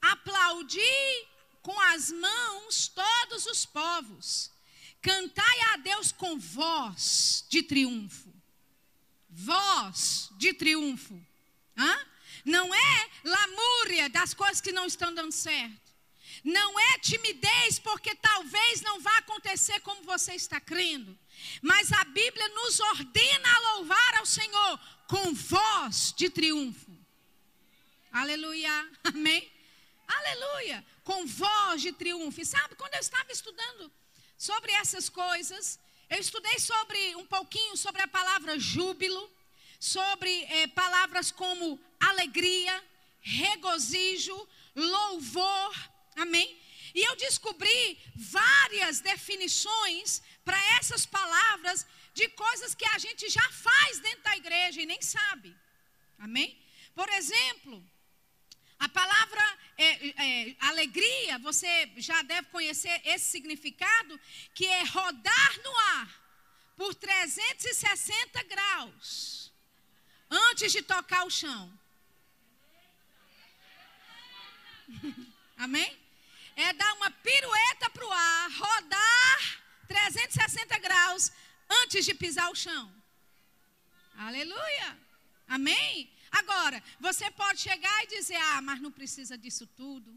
[0.00, 0.80] Aplaudi
[1.62, 4.50] com as mãos todos os povos,
[5.00, 8.34] cantai a Deus com voz de triunfo.
[9.30, 11.24] Voz de triunfo.
[11.76, 12.06] Hã?
[12.44, 15.86] Não é lamúria das coisas que não estão dando certo.
[16.42, 21.16] Não é timidez, porque talvez não vá acontecer como você está crendo.
[21.62, 26.96] Mas a Bíblia nos ordena a louvar ao Senhor com voz de triunfo.
[28.12, 28.90] Aleluia.
[29.04, 29.50] Amém.
[30.06, 30.84] Aleluia.
[31.04, 32.40] Com voz de triunfo.
[32.40, 33.92] E sabe, quando eu estava estudando
[34.36, 35.78] sobre essas coisas,
[36.08, 39.30] eu estudei sobre um pouquinho sobre a palavra júbilo,
[39.78, 42.82] sobre eh, palavras como alegria,
[43.20, 45.74] regozijo, louvor.
[46.16, 46.58] Amém?
[46.94, 53.98] E eu descobri várias definições para essas palavras de coisas que a gente já faz
[53.98, 55.54] dentro da igreja e nem sabe.
[56.26, 56.56] Amém?
[56.94, 57.84] Por exemplo,
[58.78, 59.88] a palavra é,
[60.24, 64.20] é, alegria, você já deve conhecer esse significado,
[64.54, 66.08] que é rodar no ar
[66.76, 69.52] por 360 graus
[70.30, 71.62] antes de tocar o chão.
[75.58, 75.90] Amém?
[76.54, 79.65] É dar uma pirueta para o ar, rodar 360 graus
[81.86, 82.92] antes de pisar o chão.
[84.18, 84.98] Aleluia.
[85.46, 86.10] Amém?
[86.32, 90.12] Agora, você pode chegar e dizer: Ah, mas não precisa disso tudo,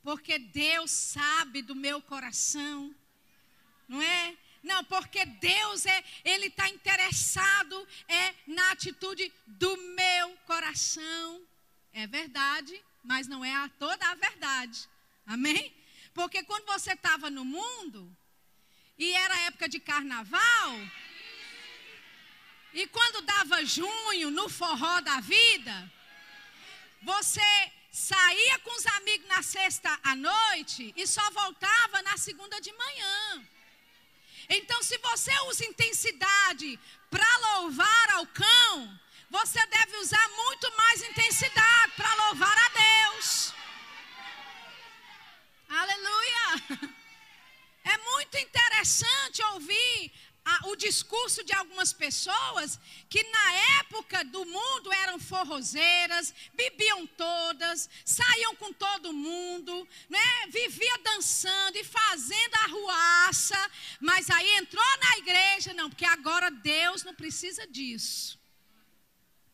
[0.00, 2.94] porque Deus sabe do meu coração,
[3.88, 4.36] não é?
[4.62, 11.42] Não, porque Deus é, Ele está interessado é na atitude do meu coração.
[11.92, 14.88] É verdade, mas não é a, toda a verdade.
[15.26, 15.74] Amém?
[16.14, 18.16] Porque quando você estava no mundo,
[18.98, 20.70] e era época de carnaval.
[22.72, 25.92] E quando dava junho, no forró da vida,
[27.02, 32.72] você saía com os amigos na sexta à noite e só voltava na segunda de
[32.72, 33.46] manhã.
[34.48, 36.78] Então, se você usa intensidade
[37.10, 39.00] para louvar ao cão,
[39.30, 43.52] você deve usar muito mais intensidade para louvar a Deus.
[45.68, 46.98] Aleluia!
[47.84, 50.12] É muito interessante ouvir
[50.48, 52.80] a, o discurso de algumas pessoas
[53.10, 60.46] que na época do mundo eram forrozeiras, bebiam todas, saíam com todo mundo, né?
[60.48, 67.14] vivia dançando e fazendo arruaça, mas aí entrou na igreja, não, porque agora Deus não
[67.14, 68.38] precisa disso.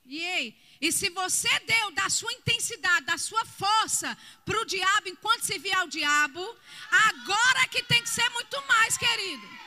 [0.07, 5.09] E aí, e se você deu da sua intensidade, da sua força para o diabo
[5.09, 6.57] enquanto se via o diabo,
[6.91, 9.64] agora que tem que ser muito mais, querido.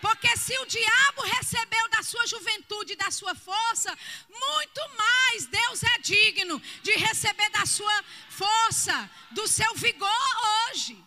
[0.00, 3.96] Porque se o diabo recebeu da sua juventude, da sua força,
[4.28, 10.26] muito mais Deus é digno de receber da sua força, do seu vigor
[10.68, 11.02] hoje.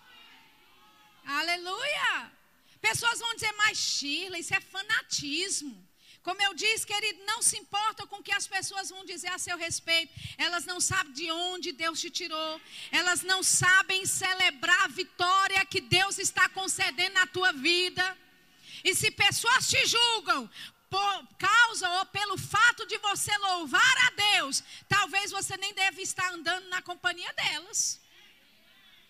[1.25, 2.31] Aleluia.
[2.81, 5.89] Pessoas vão dizer, mas Sheila, isso é fanatismo.
[6.21, 9.37] Como eu disse, querido, não se importa com o que as pessoas vão dizer a
[9.37, 10.13] seu respeito.
[10.37, 12.61] Elas não sabem de onde Deus te tirou.
[12.91, 18.17] Elas não sabem celebrar a vitória que Deus está concedendo na tua vida.
[18.83, 20.49] E se pessoas te julgam
[20.89, 26.31] por causa ou pelo fato de você louvar a Deus, talvez você nem deve estar
[26.31, 28.01] andando na companhia delas.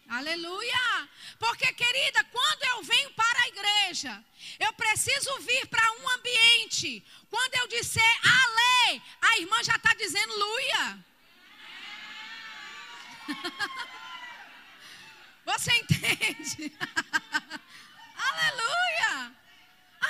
[0.09, 1.09] Aleluia!
[1.37, 4.25] Porque, querida, quando eu venho para a igreja,
[4.59, 7.05] eu preciso vir para um ambiente.
[7.29, 11.05] Quando eu disser ale, a irmã já está dizendo luia.
[15.45, 16.75] Você entende?
[18.17, 19.38] Aleluia!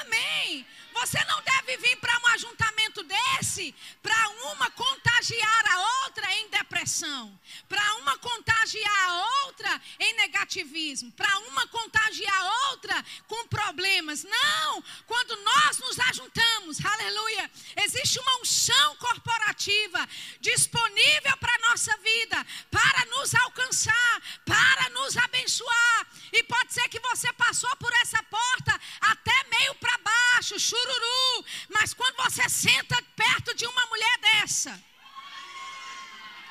[0.02, 0.66] Amém.
[1.00, 3.74] Você não deve vir para um ajuntamento desse
[4.04, 11.39] para uma contagiar a outra em depressão, para uma contagiar a outra em negativismo, para
[11.39, 14.24] uma contagiar a outra com problemas.
[14.24, 14.84] Não!
[15.08, 20.08] Quando nós nos ajuntamos, aleluia, existe uma unção corporativa
[20.41, 26.08] disponível para a nossa vida, para nos alcançar, para nos abençoar.
[26.34, 30.60] E pode ser que você passou por essa porta até meio para baixo,
[30.90, 31.46] chururu.
[31.70, 34.82] Mas quando você senta perto de uma mulher dessa,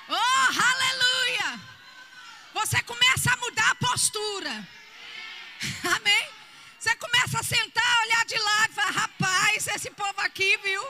[0.09, 1.61] oh, aleluia!
[2.55, 4.68] Você começa a mudar a postura.
[5.97, 6.28] Amém?
[6.78, 10.82] Você começa a sentar, olhar de lado e falar: rapaz, esse povo aqui, viu?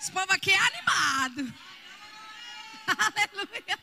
[0.00, 1.54] Esse povo aqui é animado.
[2.86, 3.78] Aleluia.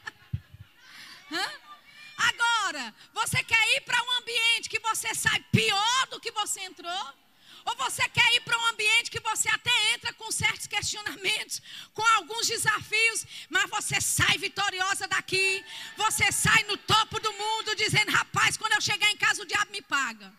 [2.17, 7.20] Agora, você quer ir para um ambiente que você sai pior do que você entrou?
[7.65, 11.61] Ou você quer ir para um ambiente que você até entra com certos questionamentos,
[11.93, 15.63] com alguns desafios, mas você sai vitoriosa daqui.
[15.97, 19.71] Você sai no topo do mundo dizendo: rapaz, quando eu chegar em casa o diabo
[19.71, 20.33] me paga.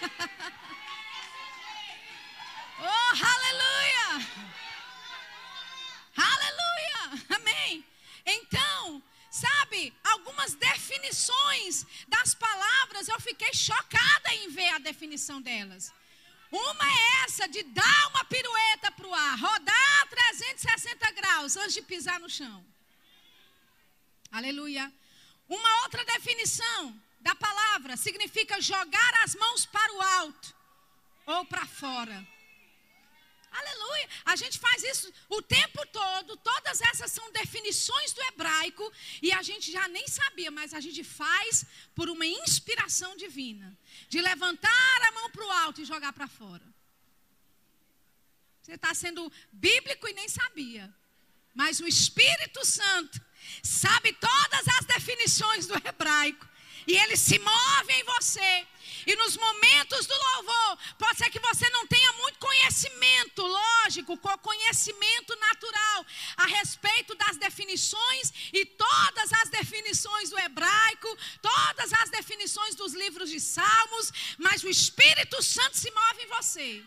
[2.80, 4.26] oh, aleluia!
[6.16, 7.24] Aleluia!
[7.36, 7.84] Amém.
[8.26, 15.92] Então, sabe, algumas definições das palavras, eu fiquei chocada em ver a definição delas.
[16.50, 21.82] Uma é essa de dar uma pirueta para o ar, rodar 360 graus antes de
[21.82, 22.64] pisar no chão.
[24.32, 24.92] Aleluia.
[25.48, 30.54] Uma outra definição da palavra significa jogar as mãos para o alto
[31.26, 32.26] ou para fora.
[33.50, 34.08] Aleluia.
[34.24, 36.36] A gente faz isso o tempo todo.
[36.36, 38.90] Todas essas são definições do hebraico
[39.20, 43.76] e a gente já nem sabia, mas a gente faz por uma inspiração divina
[44.08, 46.64] de levantar a mão para o alto e jogar para fora.
[48.62, 50.94] Você está sendo bíblico e nem sabia.
[51.52, 53.20] Mas o Espírito Santo
[53.62, 56.48] sabe todas as definições do hebraico
[56.86, 58.66] e ele se move em você.
[59.06, 65.36] E nos momentos do louvor, pode ser que você não tenha muito conhecimento lógico, conhecimento
[65.36, 72.94] natural a respeito das definições e todas as definições do hebraico, todas as definições dos
[72.94, 76.84] livros de Salmos, mas o Espírito Santo se move em você.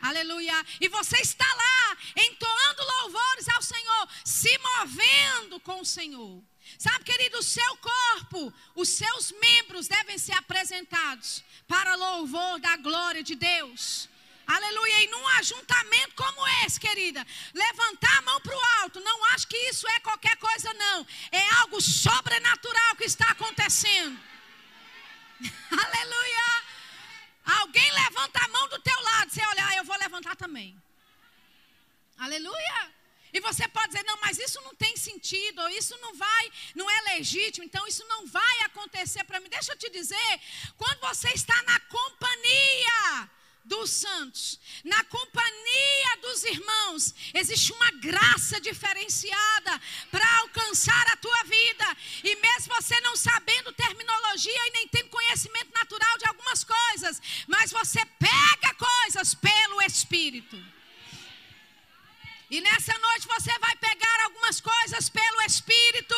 [0.00, 0.54] Aleluia.
[0.80, 6.42] E você está lá entoando louvores ao Senhor, se movendo com o Senhor.
[6.78, 13.22] Sabe, querido, o seu corpo, os seus membros devem ser apresentados para louvor da glória
[13.22, 14.08] de Deus.
[14.46, 15.02] Aleluia.
[15.02, 19.56] E num ajuntamento como esse, querida, levantar a mão para o alto, não acho que
[19.68, 21.06] isso é qualquer coisa, não.
[21.32, 24.18] É algo sobrenatural que está acontecendo.
[25.70, 26.64] Aleluia.
[27.60, 30.80] Alguém levanta a mão do teu lado, você olha, ah, eu vou levantar também.
[32.18, 32.95] Aleluia.
[33.36, 36.90] E você pode dizer, não, mas isso não tem sentido, ou isso não vai, não
[36.90, 39.50] é legítimo, então isso não vai acontecer para mim.
[39.50, 40.40] Deixa eu te dizer,
[40.78, 43.28] quando você está na companhia
[43.62, 51.96] dos santos, na companhia dos irmãos, existe uma graça diferenciada para alcançar a tua vida.
[52.24, 57.70] E mesmo você não sabendo terminologia e nem tendo conhecimento natural de algumas coisas, mas
[57.70, 60.56] você pega coisas pelo Espírito.
[62.48, 66.14] E nessa noite você vai pegar algumas coisas pelo Espírito,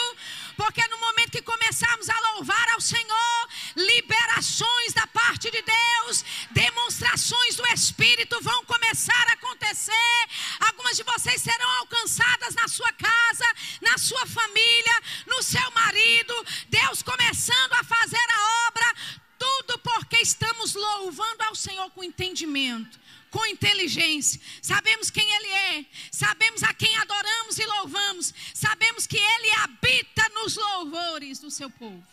[0.56, 7.56] porque no momento que começarmos a louvar ao Senhor, liberações da parte de Deus, demonstrações
[7.56, 10.28] do Espírito vão começar a acontecer.
[10.60, 13.46] Algumas de vocês serão alcançadas na sua casa,
[13.80, 16.34] na sua família, no seu marido.
[16.68, 18.94] Deus começando a fazer a obra,
[19.38, 24.40] tudo porque estamos louvando ao Senhor com entendimento com inteligência.
[24.62, 30.56] Sabemos quem Ele é, sabemos a quem adoramos e louvamos, sabemos que Ele habita nos
[30.56, 32.06] louvores do seu povo.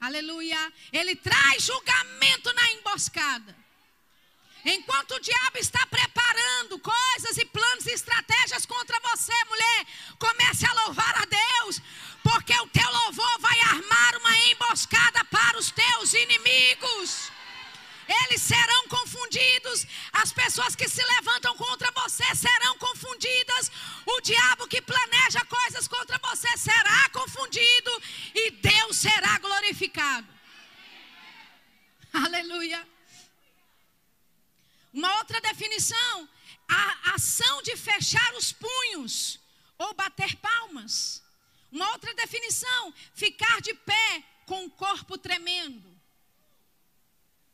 [0.00, 0.72] Aleluia.
[0.92, 3.56] Ele traz julgamento na emboscada.
[4.64, 9.86] Enquanto o diabo está preparando coisas e planos e estratégias contra você, mulher,
[10.18, 11.80] comece a louvar a Deus,
[12.22, 17.30] porque o teu louvor vai armar uma emboscada para os teus inimigos.
[18.08, 23.70] Eles serão confundidos, as pessoas que se levantam contra você serão confundidas,
[24.06, 28.02] o diabo que planeja coisas contra você será confundido
[28.34, 30.26] e Deus será glorificado.
[32.12, 32.88] Aleluia.
[34.92, 36.28] Uma outra definição,
[36.66, 39.38] a ação de fechar os punhos
[39.76, 41.22] ou bater palmas.
[41.70, 45.97] Uma outra definição, ficar de pé com o corpo tremendo.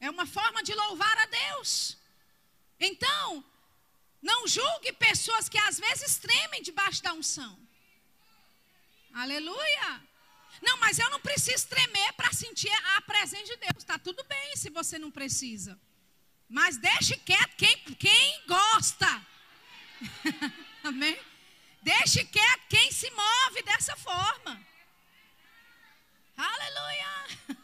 [0.07, 1.97] É uma forma de louvar a Deus.
[2.79, 3.43] Então,
[4.21, 7.59] não julgue pessoas que às vezes tremem debaixo da unção.
[9.15, 10.03] Aleluia.
[10.61, 13.79] Não, mas eu não preciso tremer para sentir a presença de Deus.
[13.79, 15.81] Está tudo bem se você não precisa.
[16.51, 19.27] Mas deixe quieto quem, quem gosta.
[20.85, 21.19] Amém?
[21.81, 24.55] Deixe quieto quem se move dessa forma.
[26.37, 27.15] Aleluia.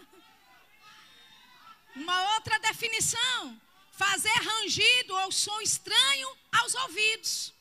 [2.02, 3.60] Uma outra definição:
[3.92, 6.28] fazer rangido ou som estranho
[6.58, 7.52] aos ouvidos.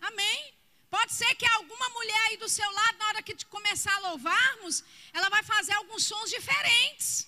[0.00, 0.54] Amém?
[0.90, 4.84] Pode ser que alguma mulher aí do seu lado, na hora que começar a louvarmos,
[5.12, 7.26] ela vai fazer alguns sons diferentes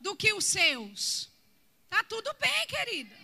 [0.00, 1.30] do que os seus.
[1.88, 3.16] Tá tudo bem, querida.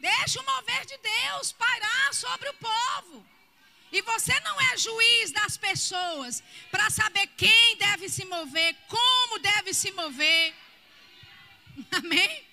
[0.00, 3.26] Deixa o mover de Deus pairar sobre o povo.
[3.92, 9.72] E você não é juiz das pessoas para saber quem deve se mover, como deve
[9.72, 10.54] se mover.
[11.92, 12.44] Amém?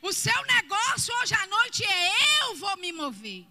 [0.00, 3.44] O seu negócio hoje à noite é eu vou me mover.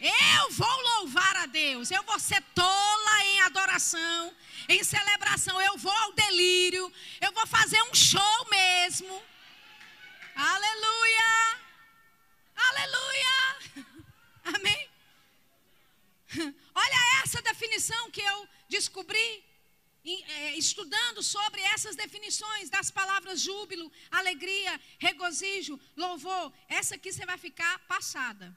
[0.00, 1.90] Eu vou louvar a Deus.
[1.90, 4.34] Eu vou ser tola em adoração,
[4.68, 5.60] em celebração.
[5.60, 6.92] Eu vou ao delírio.
[7.20, 9.22] Eu vou fazer um show mesmo.
[10.36, 11.58] Aleluia.
[12.56, 13.86] Aleluia.
[14.56, 14.87] Amém.
[16.74, 19.44] Olha essa definição que eu descobri
[20.04, 26.52] é, estudando sobre essas definições das palavras júbilo, alegria, regozijo, louvor.
[26.68, 28.56] Essa aqui você vai ficar passada.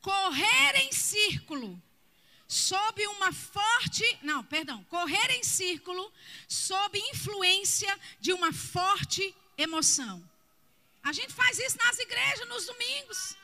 [0.00, 1.82] Correr em círculo
[2.46, 6.12] sob uma forte, não, perdão, correr em círculo
[6.46, 10.22] sob influência de uma forte emoção.
[11.02, 13.36] A gente faz isso nas igrejas nos domingos.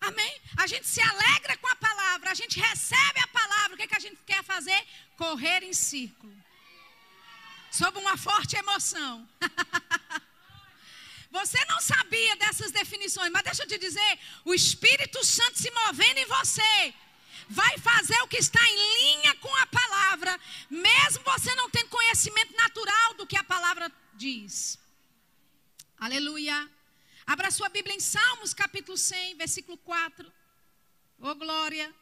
[0.00, 0.40] Amém?
[0.56, 3.74] A gente se alegra com a palavra, a gente recebe a palavra.
[3.74, 4.86] O que, é que a gente quer fazer?
[5.16, 6.34] Correr em círculo.
[7.70, 9.28] Sob uma forte emoção.
[11.30, 16.18] Você não sabia dessas definições, mas deixa eu te dizer: o Espírito Santo se movendo
[16.18, 16.94] em você
[17.48, 20.40] vai fazer o que está em linha com a palavra,
[20.70, 24.78] mesmo você não tendo conhecimento natural do que a palavra diz.
[25.98, 26.68] Aleluia.
[27.26, 30.32] Abra sua Bíblia em Salmos, capítulo 100, versículo 4.
[31.18, 31.92] Ô oh, glória.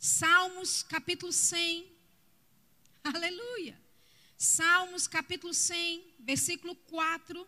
[0.00, 1.88] Salmos, capítulo 100.
[3.04, 3.80] Aleluia.
[4.36, 7.46] Salmos, capítulo 100, versículo 4.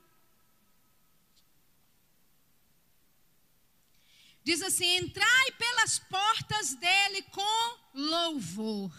[4.44, 8.92] Diz assim: Entrai pelas portas dele com louvor,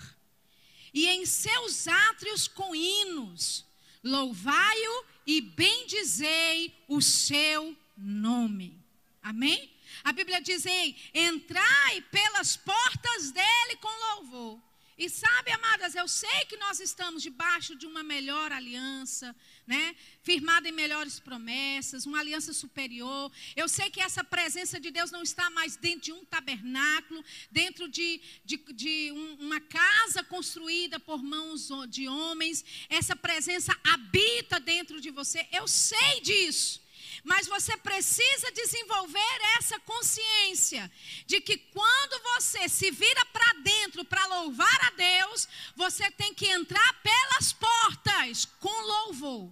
[0.93, 3.66] e em seus átrios com hinos,
[4.03, 8.80] louvai-o e bendizei o seu nome.
[9.21, 9.71] Amém?
[10.03, 14.61] A Bíblia diz: Ei, entrai pelas portas dele com louvor.
[14.97, 19.35] E sabe, amadas, eu sei que nós estamos debaixo de uma melhor aliança,
[19.67, 19.93] né?
[20.23, 23.29] Firmada em melhores promessas, uma aliança superior.
[23.57, 27.21] Eu sei que essa presença de Deus não está mais dentro de um tabernáculo,
[27.51, 32.63] dentro de, de, de um, uma casa construída por mãos de homens.
[32.87, 35.45] Essa presença habita dentro de você.
[35.51, 36.84] Eu sei disso.
[37.26, 40.91] Mas você precisa desenvolver essa consciência
[41.26, 46.45] de que quando você se vira para dentro para louvar a Deus, você tem que
[46.45, 49.49] entrar pelas portas com louvor.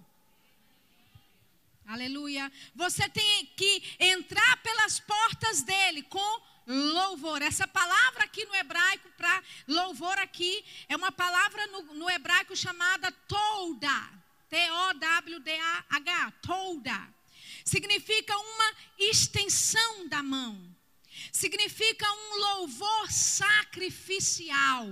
[1.88, 2.52] Aleluia.
[2.76, 7.42] Você tem que entrar pelas portas dele com louvor.
[7.42, 13.12] Essa palavra aqui no hebraico para louvor aqui é uma palavra no, no hebraico chamada
[13.28, 14.12] tolda.
[14.48, 16.34] T-O-W-D-A-H.
[16.40, 17.13] Tolda
[17.64, 20.76] significa uma extensão da mão,
[21.32, 24.88] significa um louvor sacrificial.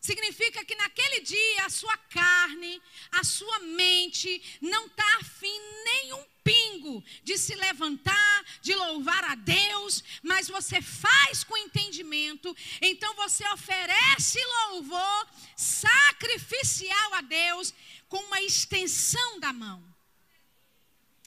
[0.00, 2.80] Significa que naquele dia a sua carne,
[3.10, 10.04] a sua mente não está afim nenhum pingo de se levantar, de louvar a Deus,
[10.22, 17.74] mas você faz com entendimento, então você oferece louvor sacrificial a Deus,
[18.08, 19.82] com uma extensão da mão.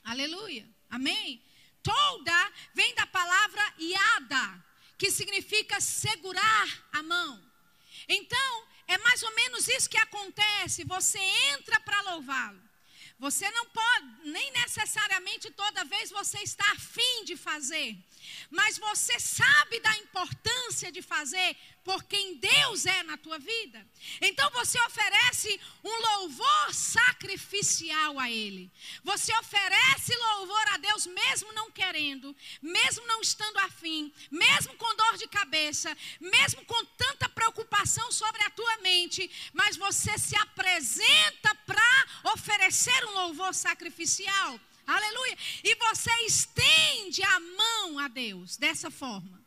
[0.10, 0.68] Aleluia.
[0.90, 1.40] Amém?
[1.84, 4.66] Tolda vem da palavra iada,
[4.98, 7.32] que significa segurar a mão.
[8.08, 10.84] Então, é mais ou menos isso que acontece.
[10.84, 11.20] Você
[11.54, 12.60] entra para louvá-lo.
[13.20, 17.96] Você não pode, nem necessariamente toda vez você está afim de fazer,
[18.50, 23.86] mas você sabe da importância de fazer por quem Deus é na tua vida.
[24.22, 28.72] Então você oferece um louvor sacrificial a Ele.
[29.04, 35.18] Você oferece louvor a Deus mesmo não querendo, mesmo não estando afim, mesmo com dor
[35.18, 42.08] de cabeça, mesmo com tanta preocupação sobre a tua mente, mas você se apresenta para
[42.34, 44.60] oferecer um louvor sacrificial.
[44.90, 45.38] Aleluia.
[45.64, 49.40] E você estende a mão a Deus dessa forma.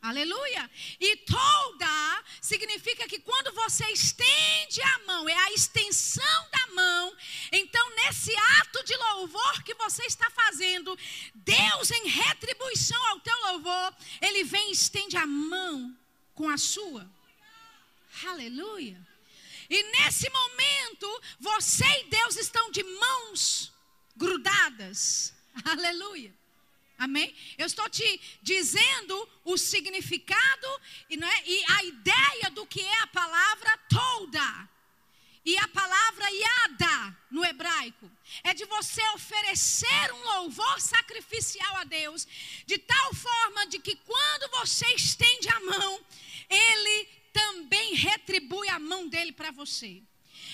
[0.00, 0.70] Aleluia.
[1.00, 7.16] E toda significa que quando você estende a mão, é a extensão da mão.
[7.50, 10.96] Então, nesse ato de louvor que você está fazendo,
[11.34, 15.92] Deus, em retribuição ao teu louvor, Ele vem e estende a mão
[16.34, 17.10] com a sua.
[18.28, 19.04] Aleluia.
[19.68, 23.72] E nesse momento, você e Deus estão de mãos
[24.18, 25.32] grudadas.
[25.64, 26.34] Aleluia.
[26.98, 27.32] Amém?
[27.56, 33.06] Eu estou te dizendo o significado e, é, e a ideia do que é a
[33.06, 34.68] palavra toda.
[35.44, 38.10] E a palavra yada no hebraico
[38.42, 42.26] é de você oferecer um louvor sacrificial a Deus,
[42.66, 46.04] de tal forma de que quando você estende a mão,
[46.50, 50.02] ele também retribui a mão dele para você.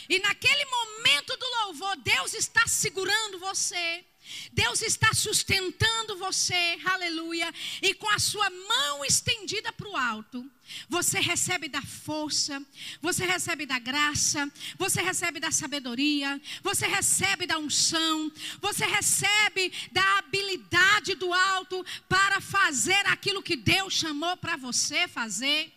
[0.09, 4.05] E naquele momento do louvor, Deus está segurando você.
[4.53, 7.53] Deus está sustentando você, aleluia,
[7.83, 10.51] e com a sua mão estendida para o alto,
[10.89, 12.65] você recebe da força,
[13.03, 18.33] você recebe da graça, você recebe da sabedoria, você recebe da unção,
[18.63, 25.71] você recebe da habilidade do alto para fazer aquilo que Deus chamou para você fazer.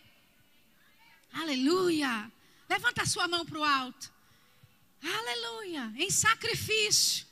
[1.33, 2.31] Aleluia.
[2.69, 4.16] Levanta a sua mão para o alto.
[5.07, 5.93] Aleluia.
[5.95, 7.25] Em sacrifício.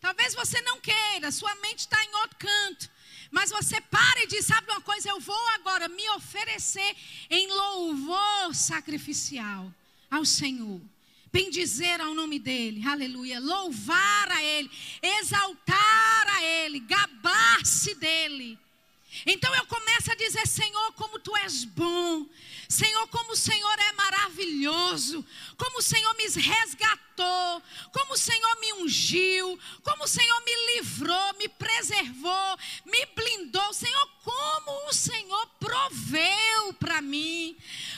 [0.00, 2.90] Talvez você não queira, sua mente está em outro canto.
[3.30, 5.08] Mas você para e diz: sabe uma coisa?
[5.08, 6.96] Eu vou agora me oferecer
[7.28, 9.72] em louvor sacrificial
[10.10, 10.80] ao Senhor.
[11.32, 13.40] Bendizer ao nome dEle, aleluia.
[13.40, 14.70] Louvar a Ele,
[15.02, 18.58] exaltar a Ele, gabar-se dEle.
[19.24, 22.26] Então eu começo a dizer: Senhor, como tu és bom.
[22.68, 25.24] Senhor, como o Senhor é maravilhoso.
[25.56, 27.05] Como o Senhor me resgatou.
[27.92, 29.58] Como o Senhor me ungiu.
[29.82, 33.72] Como o Senhor me livrou, me preservou, me blindou.
[33.72, 37.56] Senhor, como o Senhor proveu para mim.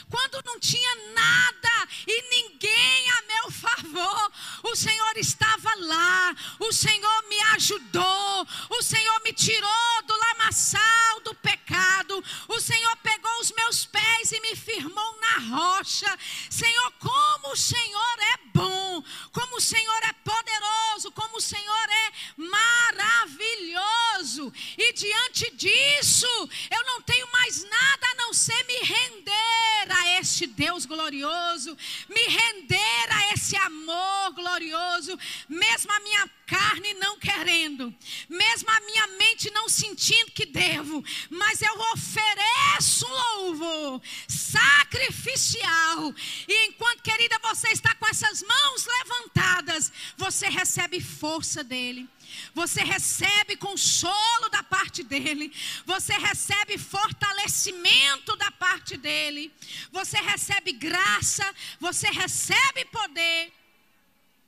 [0.09, 4.31] Quando não tinha nada e ninguém a meu favor,
[4.63, 6.35] o Senhor estava lá.
[6.59, 8.47] O Senhor me ajudou.
[8.69, 12.23] O Senhor me tirou do lamaçal do pecado.
[12.47, 16.17] O Senhor pegou os meus pés e me firmou na rocha.
[16.49, 22.11] Senhor, como o Senhor é bom, como o Senhor é poderoso, como o Senhor é
[22.37, 24.53] maravilhoso.
[24.77, 26.27] E diante disso,
[26.71, 32.21] eu não tenho mais nada a não ser me render a este Deus glorioso, me
[32.21, 37.93] render a esse amor glorioso, mesmo a minha carne não querendo,
[38.27, 46.11] mesmo a minha mente não sentindo que devo, mas eu ofereço um louvor sacrificial.
[46.47, 52.09] E enquanto, querida, você está com essas mãos levantadas, você recebe força dele.
[52.53, 55.51] Você recebe consolo da parte dele,
[55.83, 59.51] você recebe fortalecimento da parte dele,
[59.91, 61.43] você recebe graça,
[61.79, 63.51] você recebe poder.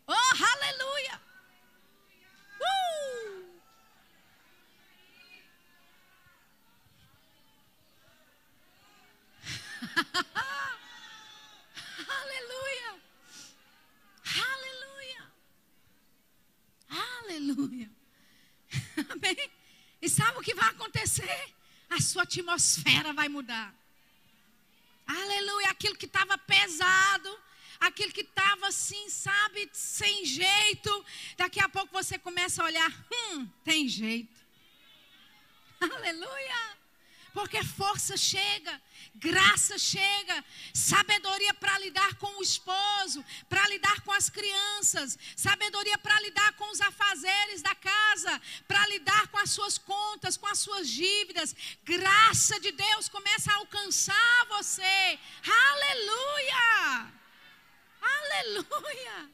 [0.07, 1.30] Oh, aleluia!
[2.61, 3.45] Uh!
[12.19, 12.91] Aleluia!
[14.49, 15.21] Aleluia!
[16.89, 17.89] Aleluia!
[19.09, 19.51] Amém?
[20.01, 21.53] E sabe o que vai acontecer?
[21.89, 23.73] A sua atmosfera vai mudar.
[25.05, 25.69] Aleluia!
[25.69, 27.39] Aquilo que estava pesado
[27.81, 31.05] aquilo que estava assim, sabe, sem jeito.
[31.35, 34.39] Daqui a pouco você começa a olhar, hum, tem jeito.
[35.81, 36.79] Aleluia!
[37.33, 38.81] Porque força chega,
[39.15, 46.19] graça chega, sabedoria para lidar com o esposo, para lidar com as crianças, sabedoria para
[46.19, 50.89] lidar com os afazeres da casa, para lidar com as suas contas, com as suas
[50.89, 51.55] dívidas.
[51.85, 55.17] Graça de Deus começa a alcançar você.
[55.71, 57.20] Aleluia!
[58.01, 59.31] Aleluia!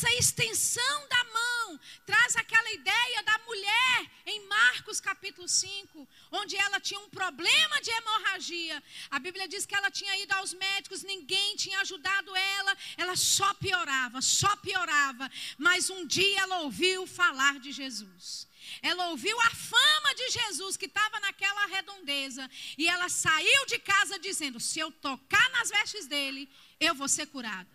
[0.00, 6.78] Essa extensão da mão traz aquela ideia da mulher em Marcos capítulo 5, onde ela
[6.78, 8.82] tinha um problema de hemorragia.
[9.10, 13.52] A Bíblia diz que ela tinha ido aos médicos, ninguém tinha ajudado ela, ela só
[13.54, 15.30] piorava, só piorava.
[15.58, 18.49] Mas um dia ela ouviu falar de Jesus.
[18.82, 24.18] Ela ouviu a fama de Jesus que estava naquela redondeza e ela saiu de casa
[24.18, 26.48] dizendo: Se eu tocar nas vestes dele,
[26.78, 27.68] eu vou ser curada.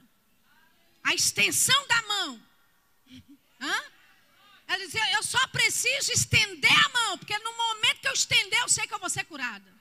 [1.04, 2.44] A extensão da mão.
[3.62, 3.84] Hã?
[4.68, 8.70] Ela dizia: Eu só preciso estender a mão, porque no momento que eu estender, eu
[8.70, 9.75] sei que eu vou ser curada.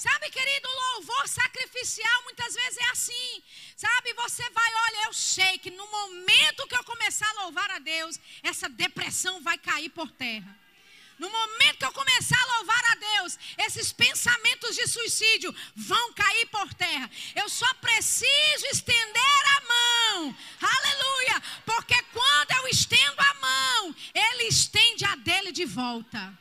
[0.00, 3.42] Sabe, querido, louvor sacrificial muitas vezes é assim.
[3.76, 7.78] Sabe, você vai, olha, eu sei que no momento que eu começar a louvar a
[7.78, 10.58] Deus, essa depressão vai cair por terra.
[11.18, 16.46] No momento que eu começar a louvar a Deus, esses pensamentos de suicídio vão cair
[16.46, 17.10] por terra.
[17.36, 20.36] Eu só preciso estender a mão.
[20.62, 21.42] Aleluia!
[21.66, 26.32] Porque quando eu estendo a mão, Ele estende a dele de volta.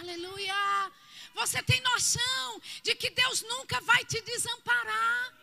[0.00, 0.90] Aleluia!
[1.36, 5.34] Você tem noção de que Deus nunca vai te desamparar.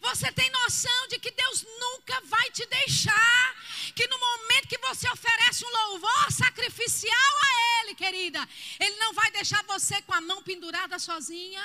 [0.00, 3.56] Você tem noção de que Deus nunca vai te deixar.
[3.96, 8.46] Que no momento que você oferece um louvor sacrificial a Ele, querida,
[8.78, 11.64] Ele não vai deixar você com a mão pendurada sozinha.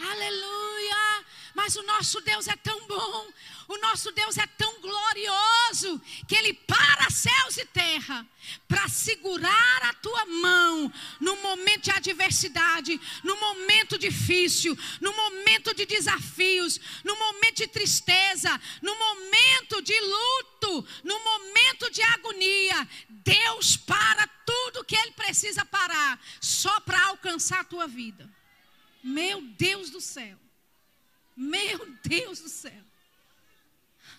[0.00, 1.24] Aleluia!
[1.54, 3.28] Mas o nosso Deus é tão bom,
[3.68, 8.26] o nosso Deus é tão glorioso, que Ele para céus e terra
[8.66, 15.86] para segurar a tua mão no momento de adversidade, no momento difícil, no momento de
[15.86, 22.88] desafios, no momento de tristeza, no momento de luto, no momento de agonia.
[23.08, 28.28] Deus para tudo que Ele precisa parar, só para alcançar a tua vida.
[29.04, 30.38] Meu Deus do céu.
[31.36, 32.82] Meu Deus do céu.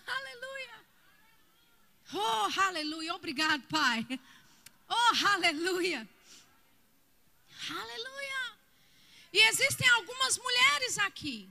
[0.06, 0.86] Aleluia.
[2.14, 3.14] Oh, aleluia.
[3.16, 4.06] Obrigado, Pai.
[4.88, 6.08] Oh, aleluia.
[7.68, 8.52] Aleluia.
[9.32, 11.48] E existem algumas mulheres aqui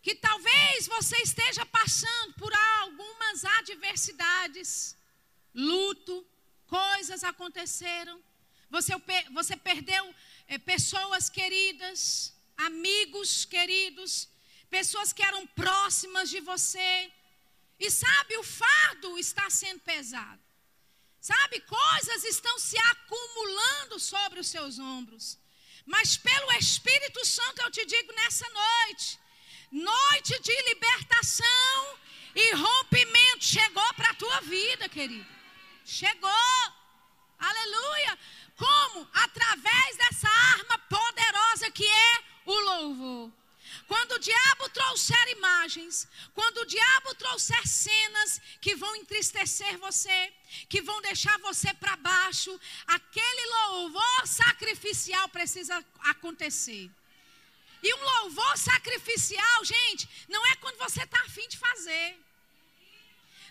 [0.00, 4.96] que talvez você esteja passando por algumas adversidades,
[5.54, 6.26] luto,
[6.66, 8.18] coisas aconteceram.
[8.70, 8.94] Você,
[9.32, 10.14] você perdeu
[10.52, 12.00] é, pessoas queridas,
[12.68, 14.28] amigos queridos,
[14.68, 17.10] pessoas que eram próximas de você.
[17.84, 20.42] E sabe, o fardo está sendo pesado.
[21.30, 25.38] Sabe, coisas estão se acumulando sobre os seus ombros.
[25.86, 29.18] Mas pelo Espírito Santo eu te digo nessa noite,
[29.70, 31.98] noite de libertação
[32.34, 35.32] e rompimento chegou para a tua vida, querido.
[35.82, 36.62] Chegou.
[37.38, 38.18] Aleluia.
[38.62, 39.08] Como?
[39.12, 43.32] Através dessa arma poderosa que é o louvor.
[43.88, 50.32] Quando o diabo trouxer imagens, quando o diabo trouxer cenas que vão entristecer você,
[50.68, 52.52] que vão deixar você para baixo,
[52.86, 55.84] aquele louvor sacrificial precisa
[56.14, 56.88] acontecer.
[57.82, 62.16] E um louvor sacrificial, gente, não é quando você está afim de fazer.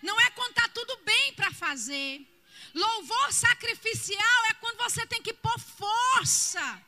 [0.02, 2.26] Não é quando está tudo bem para fazer.
[2.74, 6.82] Louvor sacrificial é quando você tem que pôr força.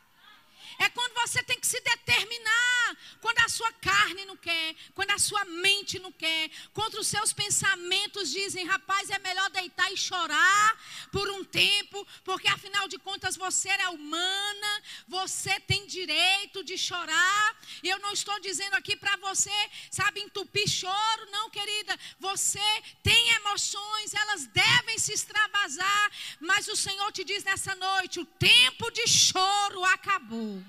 [0.79, 2.97] É quando você tem que se determinar.
[3.21, 7.31] Quando a sua carne não quer, quando a sua mente não quer, quando os seus
[7.31, 10.77] pensamentos dizem, rapaz, é melhor deitar e chorar
[11.11, 17.57] por um tempo, porque afinal de contas você é humana, você tem direito de chorar.
[17.81, 19.51] E eu não estou dizendo aqui para você,
[19.91, 21.97] sabe, entupir choro, não, querida.
[22.19, 28.25] Você tem emoções, elas devem se extravasar, mas o Senhor te diz nessa noite: o
[28.25, 30.62] tempo de choro acabou.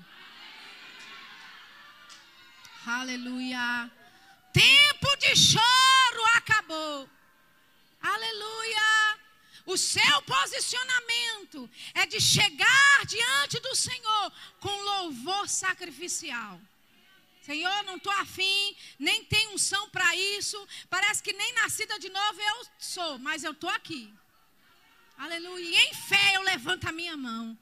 [2.85, 3.91] Aleluia.
[4.53, 7.09] Tempo de choro acabou.
[8.01, 9.19] Aleluia.
[9.65, 16.61] O seu posicionamento é de chegar diante do Senhor com louvor sacrificial.
[17.41, 20.67] Senhor, não estou afim, nem tenho unção para isso.
[20.89, 24.13] Parece que nem nascida de novo eu sou, mas eu estou aqui.
[25.17, 25.65] Aleluia.
[25.65, 27.57] E em fé eu levanto a minha mão.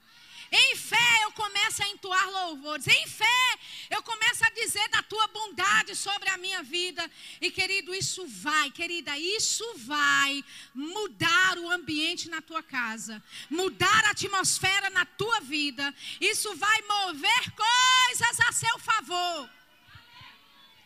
[0.50, 2.86] Em fé eu começo a entoar louvores.
[2.86, 3.58] Em fé
[3.90, 7.10] eu começo a dizer da tua bondade sobre a minha vida.
[7.40, 14.10] E querido, isso vai, querida, isso vai mudar o ambiente na tua casa, mudar a
[14.10, 15.94] atmosfera na tua vida.
[16.20, 19.50] Isso vai mover coisas a seu favor.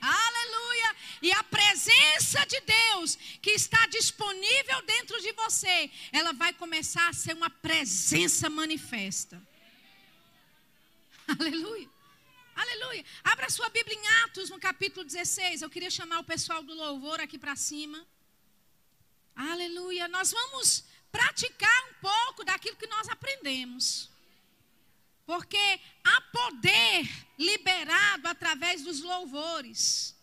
[0.01, 0.97] Aleluia!
[1.21, 7.13] E a presença de Deus que está disponível dentro de você, ela vai começar a
[7.13, 9.43] ser uma presença manifesta.
[11.39, 11.89] Aleluia.
[12.57, 13.05] Aleluia.
[13.23, 15.61] Abra sua Bíblia em Atos, no capítulo 16.
[15.61, 18.07] Eu queria chamar o pessoal do louvor aqui para cima.
[19.37, 20.09] Aleluia.
[20.09, 24.11] Nós vamos praticar um pouco daquilo que nós aprendemos.
[25.27, 27.07] Porque há poder
[27.39, 30.17] liberado através dos louvores.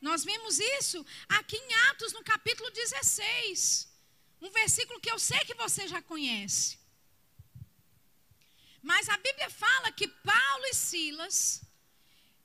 [0.00, 3.88] Nós vimos isso aqui em Atos, no capítulo 16.
[4.40, 6.81] Um versículo que eu sei que você já conhece.
[8.82, 11.62] Mas a Bíblia fala que Paulo e Silas,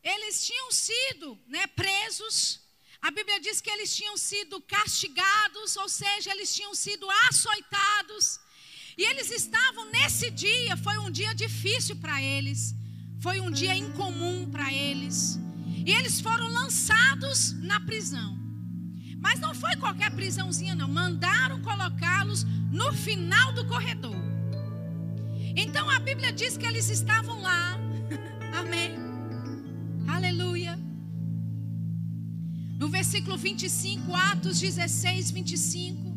[0.03, 2.61] eles tinham sido né, presos.
[3.01, 8.39] A Bíblia diz que eles tinham sido castigados, ou seja, eles tinham sido açoitados.
[8.97, 12.73] E eles estavam nesse dia, foi um dia difícil para eles,
[13.19, 15.39] foi um dia incomum para eles.
[15.85, 18.37] E eles foram lançados na prisão.
[19.19, 20.87] Mas não foi qualquer prisãozinha, não.
[20.87, 24.26] Mandaram colocá-los no final do corredor.
[25.59, 27.79] Então a Bíblia diz que eles estavam lá.
[28.55, 28.95] Amém.
[30.07, 30.77] Aleluia.
[32.77, 36.15] No versículo 25, Atos 16, 25.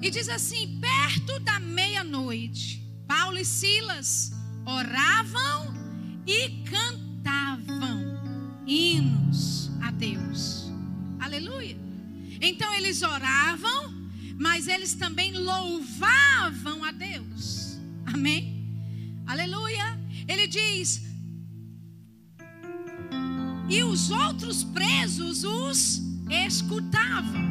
[0.00, 4.30] E diz assim: perto da meia-noite, Paulo e Silas
[4.64, 5.74] oravam
[6.24, 10.70] e cantavam hinos a Deus.
[11.18, 11.76] Aleluia.
[12.40, 13.92] Então eles oravam,
[14.38, 17.63] mas eles também louvavam a Deus.
[18.14, 19.24] Amém?
[19.26, 19.98] Aleluia.
[20.28, 21.02] Ele diz:
[23.68, 26.00] E os outros presos os
[26.30, 27.42] escutavam.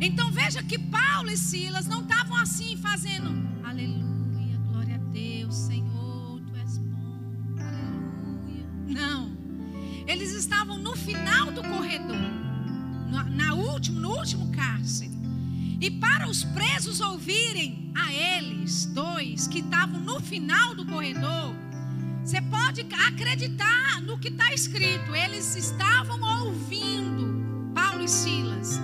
[0.00, 3.28] Então veja que Paulo e Silas não estavam assim fazendo,
[3.62, 8.66] aleluia, glória a Deus, Senhor, tu és bom, aleluia.
[8.88, 9.36] Não.
[10.06, 12.30] Eles estavam no final do corredor,
[13.10, 15.13] na, na último, no último cárcere.
[15.84, 21.54] E para os presos ouvirem a eles, dois, que estavam no final do corredor,
[22.24, 25.14] você pode acreditar no que está escrito.
[25.14, 28.80] Eles estavam ouvindo Paulo e Silas.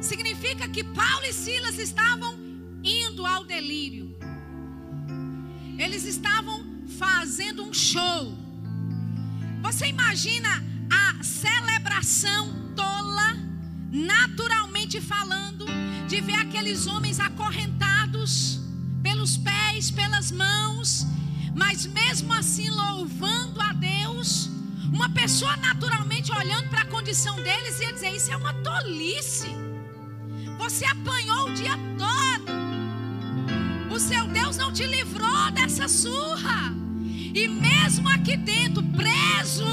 [0.00, 2.36] Significa que Paulo e Silas estavam
[2.82, 4.12] indo ao delírio.
[5.78, 6.66] Eles estavam
[6.98, 8.36] fazendo um show.
[9.62, 10.50] Você imagina
[10.90, 13.36] a celebração tola,
[13.92, 14.69] naturalmente
[15.00, 15.66] falando,
[16.08, 18.60] de ver aqueles homens acorrentados
[19.02, 21.06] pelos pés, pelas mãos,
[21.54, 24.48] mas mesmo assim louvando a Deus.
[24.92, 29.48] Uma pessoa naturalmente olhando para a condição deles ia dizer: Isso é uma tolice.
[30.58, 32.60] Você apanhou o dia todo.
[33.94, 36.72] O seu Deus não te livrou dessa surra.
[37.34, 39.64] E mesmo aqui dentro, preso,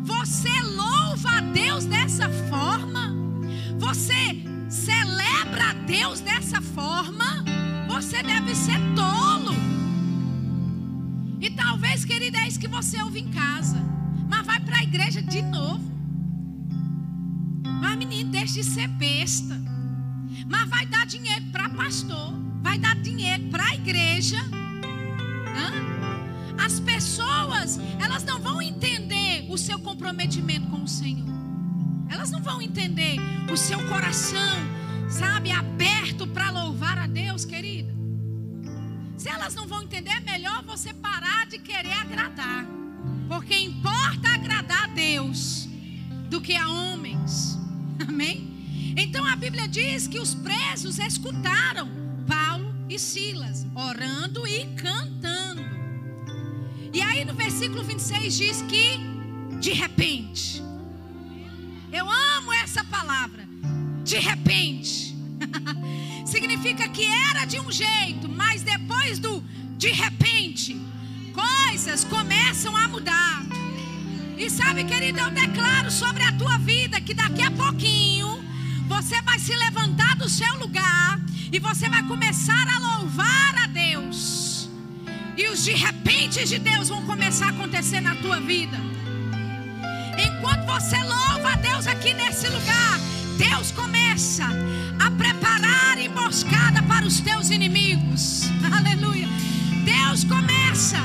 [0.00, 3.21] você louva a Deus dessa forma.
[3.82, 7.44] Você celebra a Deus dessa forma,
[7.88, 9.52] você deve ser tolo.
[11.40, 13.76] E talvez, querida, é isso que você ouve em casa.
[14.30, 15.82] Mas vai para a igreja de novo.
[17.80, 19.60] Mas, menino, deixe de ser besta.
[20.46, 22.32] Mas vai dar dinheiro para pastor.
[22.62, 24.38] Vai dar dinheiro para a igreja.
[25.58, 26.64] Hã?
[26.64, 31.41] As pessoas, elas não vão entender o seu comprometimento com o Senhor.
[32.12, 33.16] Elas não vão entender
[33.50, 34.58] o seu coração,
[35.08, 37.90] sabe, aberto para louvar a Deus, querida.
[39.16, 42.66] Se elas não vão entender, é melhor você parar de querer agradar.
[43.26, 45.66] Porque importa agradar a Deus
[46.28, 47.58] do que a homens.
[48.06, 48.94] Amém?
[48.94, 51.88] Então a Bíblia diz que os presos escutaram
[52.26, 55.62] Paulo e Silas orando e cantando.
[56.92, 59.00] E aí no versículo 26 diz que
[59.58, 60.62] de repente
[61.92, 63.46] eu amo essa palavra.
[64.02, 65.14] De repente.
[66.26, 69.42] Significa que era de um jeito, mas depois do
[69.76, 70.80] de repente,
[71.34, 73.42] coisas começam a mudar.
[74.38, 78.44] E sabe, querida, eu declaro sobre a tua vida que daqui a pouquinho
[78.86, 81.20] você vai se levantar do seu lugar
[81.52, 84.68] e você vai começar a louvar a Deus.
[85.36, 88.91] E os de repente de Deus vão começar a acontecer na tua vida.
[90.42, 92.98] Enquanto você louva a Deus aqui nesse lugar,
[93.38, 94.42] Deus começa
[94.98, 98.50] a preparar emboscada para os teus inimigos.
[98.76, 99.28] Aleluia.
[99.84, 100.98] Deus começa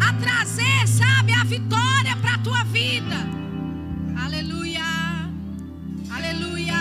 [0.00, 3.16] a trazer, sabe, a vitória para a tua vida.
[4.16, 4.84] Aleluia.
[6.08, 6.76] Aleluia.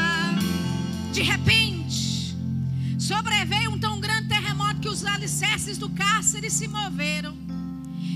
[1.11, 2.37] De repente,
[2.99, 7.35] sobreveio um tão grande terremoto que os alicerces do cárcere se moveram.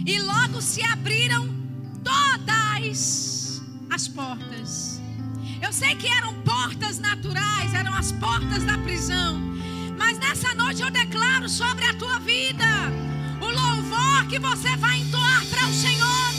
[0.05, 1.49] E logo se abriram
[2.03, 3.36] todas
[3.97, 5.01] as portas.
[5.59, 9.41] Eu sei que eram portas naturais, eram as portas da prisão.
[9.97, 12.67] Mas nessa noite eu declaro sobre a tua vida
[13.41, 16.33] o louvor que você vai entoar para o Senhor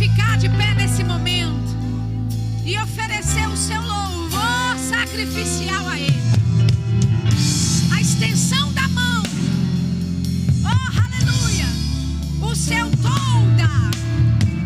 [0.00, 1.76] ficar de pé nesse momento
[2.64, 6.22] e oferecer o seu louvor sacrificial a Ele.
[7.92, 9.22] A extensão da mão,
[10.64, 11.66] oh aleluia,
[12.40, 13.70] o seu tolda,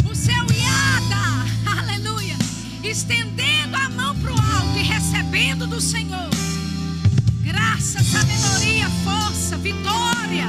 [0.09, 2.37] o seu iada, aleluia,
[2.85, 6.31] estendendo a mão para o alto e recebendo do Senhor
[7.43, 10.47] graça, sabedoria, força, vitória.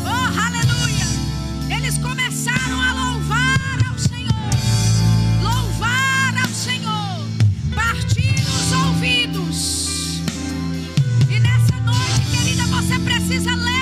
[0.00, 1.76] Oh, aleluia!
[1.76, 3.51] Eles começaram a louvar.
[13.32, 13.81] precisa ler.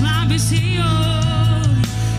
[0.00, 1.62] lábios, Senhor,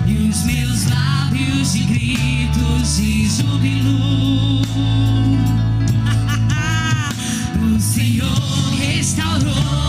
[0.08, 4.62] e os meus lábios de gritos de júbilo.
[7.76, 9.81] o Senhor restaurou.